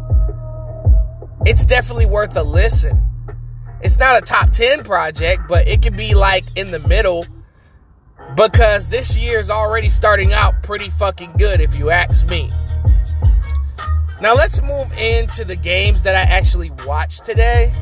it's 1.46 1.64
definitely 1.64 2.07
worth 2.07 2.37
a 2.37 2.42
listen. 2.42 3.02
It's 3.83 3.98
not 3.98 4.16
a 4.16 4.20
top 4.22 4.50
10 4.50 4.83
project, 4.85 5.42
but 5.48 5.68
it 5.68 5.83
could 5.83 5.96
be 5.96 6.14
like 6.14 6.44
in 6.57 6.70
the 6.70 6.78
middle 6.80 7.26
because 8.35 8.88
this 8.88 9.16
year 9.16 9.38
is 9.38 9.50
already 9.50 9.88
starting 9.88 10.33
out 10.33 10.62
pretty 10.62 10.88
fucking 10.90 11.33
good, 11.37 11.61
if 11.61 11.76
you 11.76 11.90
ask 11.90 12.26
me. 12.28 12.50
Now, 14.20 14.35
let's 14.35 14.62
move 14.62 14.90
into 14.96 15.44
the 15.44 15.57
games 15.57 16.02
that 16.04 16.14
I 16.14 16.20
actually 16.20 16.70
watched 16.87 17.26
today. 17.26 17.72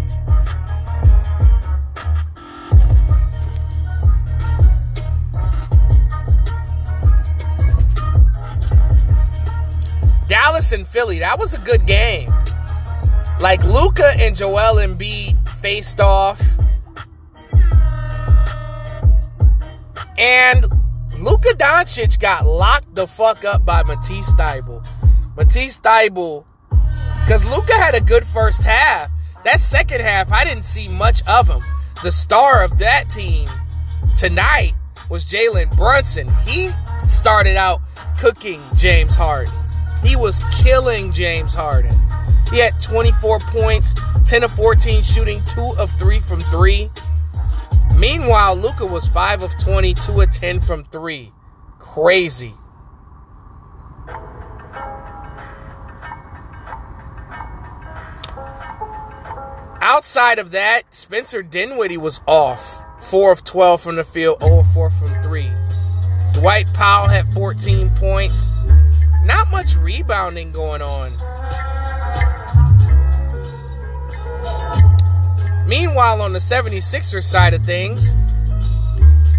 Dallas 10.26 10.72
and 10.72 10.86
Philly, 10.86 11.20
that 11.20 11.38
was 11.38 11.54
a 11.54 11.58
good 11.58 11.86
game. 11.86 12.32
Like 13.42 13.64
Luka 13.64 14.14
and 14.20 14.36
Joel 14.36 14.76
Embiid 14.76 15.36
faced 15.60 15.98
off. 15.98 16.40
And 20.16 20.64
Luka 21.18 21.48
Doncic 21.56 22.20
got 22.20 22.46
locked 22.46 22.94
the 22.94 23.08
fuck 23.08 23.44
up 23.44 23.66
by 23.66 23.82
Matisse 23.82 24.30
Thybulle. 24.30 24.86
Matisse 25.36 25.80
Thybulle, 25.80 26.44
because 27.24 27.44
Luka 27.44 27.74
had 27.74 27.96
a 27.96 28.00
good 28.00 28.24
first 28.24 28.62
half. 28.62 29.10
That 29.42 29.58
second 29.58 30.02
half, 30.02 30.30
I 30.30 30.44
didn't 30.44 30.62
see 30.62 30.86
much 30.86 31.26
of 31.26 31.48
him. 31.48 31.62
The 32.04 32.12
star 32.12 32.62
of 32.62 32.78
that 32.78 33.10
team 33.10 33.48
tonight 34.16 34.74
was 35.10 35.24
Jalen 35.24 35.76
Brunson. 35.76 36.28
He 36.46 36.70
started 37.00 37.56
out 37.56 37.80
cooking 38.20 38.60
James 38.76 39.16
Harden. 39.16 39.61
He 40.02 40.16
was 40.16 40.40
killing 40.62 41.12
James 41.12 41.54
Harden. 41.54 41.94
He 42.50 42.58
had 42.58 42.80
24 42.80 43.38
points, 43.40 43.94
10 44.26 44.42
of 44.42 44.52
14 44.52 45.02
shooting, 45.02 45.40
2 45.44 45.74
of 45.78 45.90
3 45.92 46.20
from 46.20 46.40
3. 46.40 46.88
Meanwhile, 47.96 48.56
Luka 48.56 48.84
was 48.84 49.06
5 49.08 49.42
of 49.42 49.56
20, 49.58 49.94
2 49.94 50.20
of 50.20 50.30
10 50.32 50.60
from 50.60 50.84
3. 50.84 51.32
Crazy. 51.78 52.54
Outside 59.80 60.38
of 60.38 60.52
that, 60.52 60.82
Spencer 60.90 61.42
Dinwiddie 61.42 61.96
was 61.96 62.20
off. 62.26 62.82
4 63.00 63.32
of 63.32 63.44
12 63.44 63.80
from 63.80 63.96
the 63.96 64.04
field, 64.04 64.40
0 64.42 64.60
of 64.60 64.72
4 64.72 64.90
from 64.90 65.22
3. 65.22 65.50
Dwight 66.34 66.66
Powell 66.72 67.08
had 67.08 67.32
14 67.34 67.90
points. 67.96 68.50
Not 69.24 69.50
much 69.50 69.76
rebounding 69.76 70.52
going 70.52 70.82
on. 70.82 71.12
Meanwhile, 75.66 76.20
on 76.20 76.32
the 76.32 76.38
76ers 76.38 77.24
side 77.24 77.54
of 77.54 77.64
things, 77.64 78.14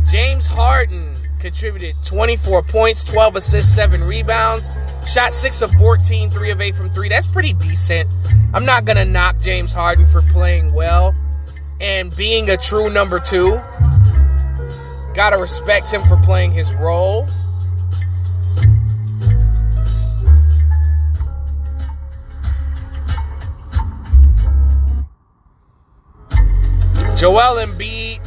James 0.09 0.47
Harden 0.47 1.13
contributed 1.39 1.95
24 2.05 2.63
points, 2.63 3.03
12 3.03 3.35
assists, 3.35 3.75
7 3.75 4.03
rebounds, 4.03 4.69
shot 5.07 5.33
6 5.33 5.61
of 5.61 5.71
14, 5.73 6.29
3 6.29 6.49
of 6.51 6.61
8 6.61 6.75
from 6.75 6.89
3. 6.89 7.09
That's 7.09 7.27
pretty 7.27 7.53
decent. 7.53 8.09
I'm 8.53 8.65
not 8.65 8.85
going 8.85 8.97
to 8.97 9.05
knock 9.05 9.39
James 9.39 9.73
Harden 9.73 10.05
for 10.05 10.21
playing 10.21 10.73
well 10.73 11.13
and 11.81 12.15
being 12.15 12.49
a 12.49 12.57
true 12.57 12.89
number 12.89 13.19
two. 13.19 13.59
Gotta 15.13 15.37
respect 15.37 15.91
him 15.91 16.01
for 16.03 16.17
playing 16.17 16.51
his 16.51 16.73
role. 16.73 17.27
Joel 27.23 27.65
Embiid, 27.65 28.19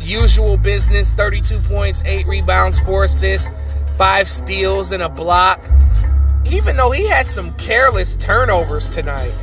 usual 0.00 0.56
business 0.56 1.12
32 1.12 1.58
points, 1.68 2.02
8 2.06 2.26
rebounds, 2.26 2.80
4 2.80 3.04
assists, 3.04 3.50
5 3.98 4.26
steals, 4.26 4.90
and 4.90 5.02
a 5.02 5.08
block. 5.10 5.60
Even 6.50 6.74
though 6.78 6.90
he 6.90 7.06
had 7.06 7.28
some 7.28 7.52
careless 7.56 8.14
turnovers 8.14 8.88
tonight. 8.88 9.34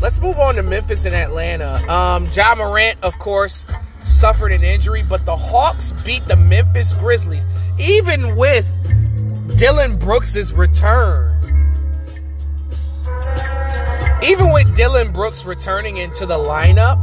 Let's 0.00 0.20
move 0.20 0.38
on 0.38 0.54
to 0.54 0.62
Memphis 0.62 1.06
and 1.06 1.14
Atlanta. 1.16 1.74
Um, 1.92 2.28
Ja 2.32 2.54
Morant, 2.54 3.02
of 3.02 3.18
course, 3.18 3.66
suffered 4.04 4.52
an 4.52 4.62
injury, 4.62 5.02
but 5.02 5.26
the 5.26 5.34
Hawks 5.34 5.90
beat 6.04 6.24
the 6.26 6.36
Memphis 6.36 6.94
Grizzlies, 6.94 7.48
even 7.80 8.36
with 8.36 8.68
Dillon 9.58 9.98
Brooks' 9.98 10.52
return. 10.52 11.33
Even 14.24 14.54
with 14.54 14.74
Dillon 14.74 15.12
Brooks 15.12 15.44
returning 15.44 15.98
into 15.98 16.24
the 16.24 16.38
lineup, 16.38 16.98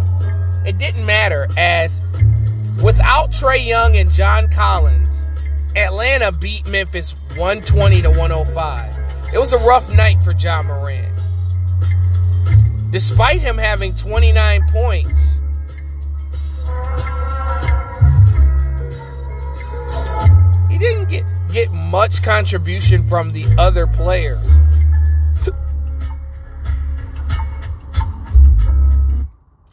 it 0.66 0.80
didn't 0.80 1.06
matter 1.06 1.48
as 1.56 2.02
without 2.84 3.30
Trae 3.30 3.64
Young 3.64 3.96
and 3.96 4.12
John 4.12 4.50
Collins, 4.50 5.24
Atlanta 5.76 6.32
beat 6.32 6.68
Memphis 6.68 7.14
120 7.38 8.02
to 8.02 8.10
105. 8.10 9.34
It 9.36 9.38
was 9.38 9.54
a 9.54 9.60
rough 9.60 9.94
night 9.94 10.20
for 10.24 10.32
Ja 10.32 10.64
Morant. 10.64 11.08
Despite 12.90 13.40
him 13.40 13.60
having 13.60 13.94
29 13.94 14.64
points, 14.72 15.38
he 20.72 20.80
didn't 20.80 21.08
get, 21.08 21.24
get 21.54 21.72
much 21.72 22.24
contribution 22.24 23.08
from 23.08 23.30
the 23.30 23.46
other 23.60 23.86
players. 23.86 24.58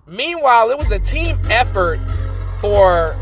Meanwhile, 0.09 0.71
it 0.71 0.79
was 0.79 0.91
a 0.91 0.99
team 0.99 1.39
effort 1.51 1.99
for 2.63 3.15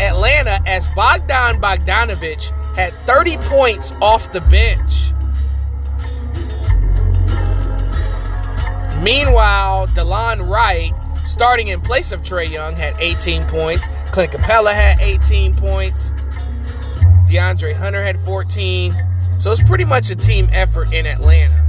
Atlanta 0.00 0.58
as 0.66 0.88
Bogdan 0.96 1.60
Bogdanovich 1.60 2.50
had 2.76 2.94
30 3.04 3.36
points 3.42 3.92
off 4.00 4.32
the 4.32 4.40
bench. 4.40 5.12
Meanwhile, 9.02 9.88
Delon 9.88 10.48
Wright, 10.48 10.92
starting 11.26 11.68
in 11.68 11.82
place 11.82 12.10
of 12.10 12.22
Trae 12.22 12.50
Young, 12.50 12.74
had 12.74 12.96
18 12.98 13.44
points. 13.44 13.86
Clint 14.12 14.32
Capela 14.32 14.72
had 14.72 14.98
18 15.00 15.54
points. 15.54 16.12
De'Andre 17.28 17.74
Hunter 17.74 18.02
had 18.02 18.18
14. 18.20 18.92
So 19.38 19.52
it's 19.52 19.62
pretty 19.62 19.84
much 19.84 20.10
a 20.10 20.16
team 20.16 20.48
effort 20.52 20.92
in 20.92 21.04
Atlanta. 21.04 21.59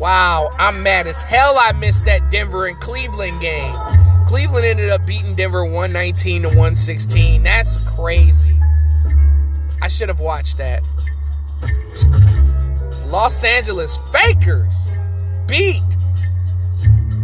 Wow, 0.00 0.48
I'm 0.58 0.82
mad 0.82 1.06
as 1.06 1.20
hell 1.20 1.58
I 1.58 1.72
missed 1.72 2.06
that 2.06 2.30
Denver 2.30 2.66
and 2.68 2.80
Cleveland 2.80 3.38
game. 3.42 3.74
Cleveland 4.26 4.64
ended 4.64 4.88
up 4.88 5.04
beating 5.04 5.34
Denver 5.34 5.62
119 5.62 6.40
to 6.40 6.48
116. 6.48 7.42
That's 7.42 7.76
crazy. 7.86 8.58
I 9.82 9.88
should 9.88 10.08
have 10.08 10.20
watched 10.20 10.56
that. 10.56 10.82
Los 13.08 13.44
Angeles 13.44 13.98
Fakers 14.10 14.88
beat 15.46 15.82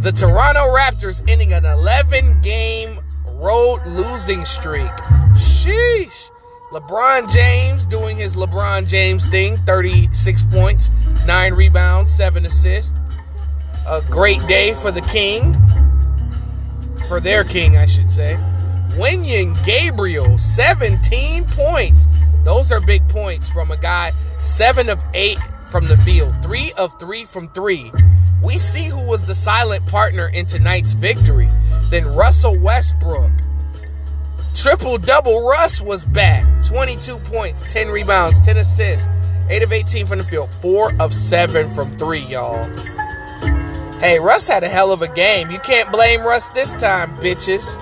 the 0.03 0.13
Toronto 0.13 0.67
Raptors, 0.67 1.27
ending 1.27 1.55
an 1.55 1.65
11 1.65 2.43
game 2.43 2.99
road 3.37 3.81
losing 3.87 4.45
streak. 4.45 4.91
Sheesh. 5.33 6.31
LeBron 6.73 7.31
James 7.31 7.87
doing 7.87 8.17
his 8.17 8.35
LeBron 8.35 8.89
James 8.89 9.29
thing 9.29 9.57
36 9.59 10.43
points, 10.51 10.91
9 11.25 11.55
rebounds, 11.55 12.13
7 12.13 12.45
assists. 12.45 12.99
A 13.87 14.03
great 14.11 14.45
day 14.49 14.73
for 14.75 14.91
the 14.91 15.01
King. 15.03 15.55
For 17.07 17.21
their 17.21 17.45
King, 17.45 17.77
I 17.77 17.87
should 17.87 18.11
say. 18.11 18.37
Wenyen 18.95 19.65
Gabriel, 19.65 20.39
17 20.39 21.45
points. 21.51 22.09
Those 22.43 22.73
are 22.73 22.81
big 22.81 23.09
points 23.09 23.49
from 23.49 23.71
a 23.71 23.77
guy, 23.77 24.13
7 24.41 24.89
of 24.89 24.99
8 25.15 25.39
from 25.71 25.87
the 25.87 25.97
field, 25.99 26.35
3 26.43 26.73
of 26.77 26.99
3 26.99 27.25
from 27.27 27.49
3. 27.51 27.93
We 28.43 28.59
see 28.59 28.87
who 28.87 29.07
was 29.09 29.25
the 29.25 29.37
silent 29.37 29.87
partner 29.87 30.29
in 30.29 30.47
tonight's 30.47 30.95
victory. 30.95 31.49
Then 31.91 32.07
Russell 32.07 32.59
Westbrook. 32.59 33.31
Triple 34.57 34.97
double 34.97 35.47
Russ 35.47 35.83
was 35.83 36.07
back. 36.07 36.47
22 36.65 37.19
points, 37.19 37.71
10 37.75 37.89
rebounds, 37.89 38.41
10 38.41 38.57
assists, 38.57 39.07
8 39.51 39.63
of 39.63 39.71
18 39.71 40.07
from 40.07 40.17
the 40.17 40.25
field, 40.25 40.49
4 40.63 40.95
of 40.99 41.13
7 41.13 41.71
from 41.75 41.95
3, 41.99 42.21
y'all. 42.21 42.65
Hey, 44.01 44.19
Russ 44.19 44.49
had 44.49 44.65
a 44.65 44.69
hell 44.69 44.93
of 44.93 45.03
a 45.03 45.09
game. 45.09 45.51
You 45.51 45.59
can't 45.59 45.93
blame 45.93 46.23
Russ 46.23 46.49
this 46.49 46.73
time, 46.73 47.15
bitches. 47.17 47.77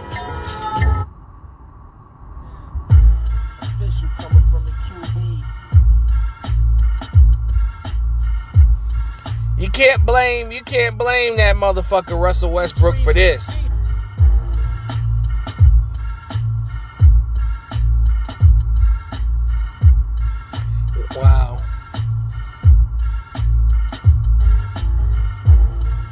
You 9.56 9.70
can't 9.70 10.04
blame 10.04 10.52
you 10.52 10.60
can't 10.60 10.98
blame 10.98 11.36
that 11.36 11.56
motherfucker 11.56 12.20
Russell 12.20 12.50
Westbrook 12.50 12.96
for 12.98 13.12
this. 13.14 13.48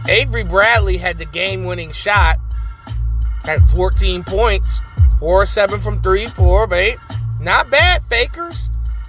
Avery 0.09 0.45
Bradley 0.45 0.97
had 0.97 1.19
the 1.19 1.25
game-winning 1.25 1.93
shot 1.93 2.37
at 3.45 3.61
14 3.75 4.25
points, 4.25 4.81
4 5.21 5.47
7 5.47 5.81
from 5.81 6.03
3, 6.03 6.27
4 6.27 6.65
of 6.65 6.73
8. 6.73 6.97
Not 7.41 7.71
bad, 7.71 8.03
fakers. 8.05 8.69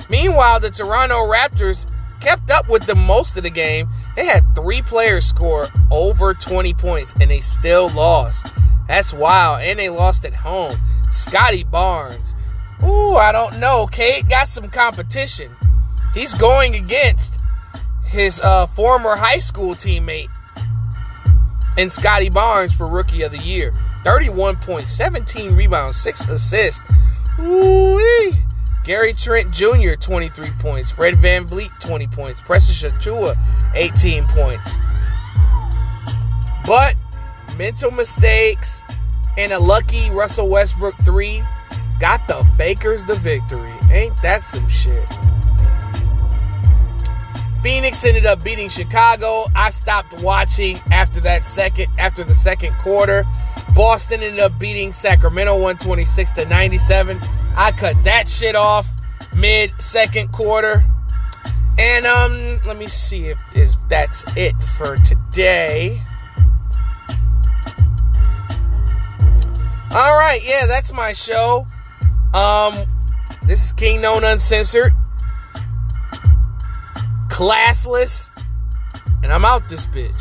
Meanwhile, 0.09 0.59
the 0.59 0.69
Toronto 0.69 1.15
Raptors 1.15 1.89
kept 2.19 2.51
up 2.51 2.69
with 2.69 2.83
them 2.85 2.99
most 2.99 3.37
of 3.37 3.43
the 3.43 3.49
game. 3.49 3.89
They 4.15 4.25
had 4.25 4.55
three 4.55 4.81
players 4.81 5.25
score 5.25 5.67
over 5.91 6.33
20 6.33 6.73
points, 6.73 7.13
and 7.19 7.29
they 7.29 7.41
still 7.41 7.89
lost. 7.89 8.53
That's 8.87 9.13
wild. 9.13 9.61
And 9.61 9.79
they 9.79 9.89
lost 9.89 10.25
at 10.25 10.35
home. 10.35 10.77
Scottie 11.11 11.63
Barnes. 11.63 12.35
Ooh, 12.83 13.15
I 13.15 13.31
don't 13.31 13.59
know. 13.59 13.87
Cade 13.87 14.29
got 14.29 14.47
some 14.47 14.69
competition. 14.69 15.49
He's 16.13 16.33
going 16.33 16.75
against 16.75 17.39
his 18.05 18.41
uh, 18.41 18.67
former 18.67 19.15
high 19.15 19.39
school 19.39 19.73
teammate 19.73 20.29
and 21.77 21.91
Scottie 21.91 22.29
Barnes 22.29 22.73
for 22.73 22.87
Rookie 22.87 23.23
of 23.23 23.31
the 23.31 23.37
Year. 23.39 23.71
31 24.03 24.57
points, 24.57 24.91
17 24.91 25.55
rebounds, 25.55 25.97
6 25.97 26.29
assists. 26.29 26.83
Ooh-wee. 27.39 28.33
Gary 28.83 29.13
Trent 29.13 29.51
Jr., 29.51 29.93
23 29.99 30.49
points. 30.59 30.91
Fred 30.91 31.15
VanVleet, 31.15 31.79
20 31.79 32.07
points. 32.07 32.41
Precious 32.41 32.83
Achiuwa, 32.83 33.35
18 33.75 34.25
points. 34.25 34.75
But 36.65 36.95
mental 37.57 37.91
mistakes 37.91 38.83
and 39.37 39.51
a 39.51 39.59
lucky 39.59 40.09
Russell 40.11 40.47
Westbrook 40.47 40.95
3 41.03 41.43
got 41.99 42.27
the 42.27 42.45
Fakers 42.57 43.05
the 43.05 43.15
victory. 43.15 43.71
Ain't 43.89 44.21
that 44.21 44.43
some 44.43 44.67
shit? 44.67 45.09
Phoenix 47.63 48.03
ended 48.03 48.25
up 48.25 48.43
beating 48.43 48.67
Chicago. 48.67 49.45
I 49.55 49.69
stopped 49.69 50.21
watching 50.21 50.77
after 50.91 51.21
that 51.21 51.45
second 51.45 51.87
after 51.97 52.25
the 52.25 52.35
second 52.35 52.73
quarter. 52.75 53.23
Boston 53.73 54.21
ended 54.21 54.41
up 54.41 54.59
beating 54.59 54.91
Sacramento 54.91 55.53
126 55.53 56.33
to 56.33 56.45
97. 56.45 57.17
I 57.55 57.71
cut 57.71 57.95
that 58.03 58.27
shit 58.27 58.57
off 58.57 58.91
mid 59.33 59.71
second 59.81 60.33
quarter. 60.33 60.83
And 61.79 62.05
um 62.05 62.59
let 62.65 62.75
me 62.75 62.89
see 62.89 63.27
if 63.27 63.39
is 63.55 63.77
that's 63.87 64.25
it 64.35 64.61
for 64.77 64.97
today. 64.97 66.01
All 69.89 70.17
right, 70.17 70.41
yeah, 70.43 70.65
that's 70.67 70.91
my 70.91 71.13
show. 71.13 71.65
Um 72.33 72.75
this 73.43 73.63
is 73.63 73.71
King 73.71 74.01
Known 74.01 74.25
Uncensored. 74.25 74.93
Classless. 77.33 78.29
And 79.23 79.33
I'm 79.33 79.43
out 79.43 79.67
this 79.67 79.87
bitch. 79.87 80.13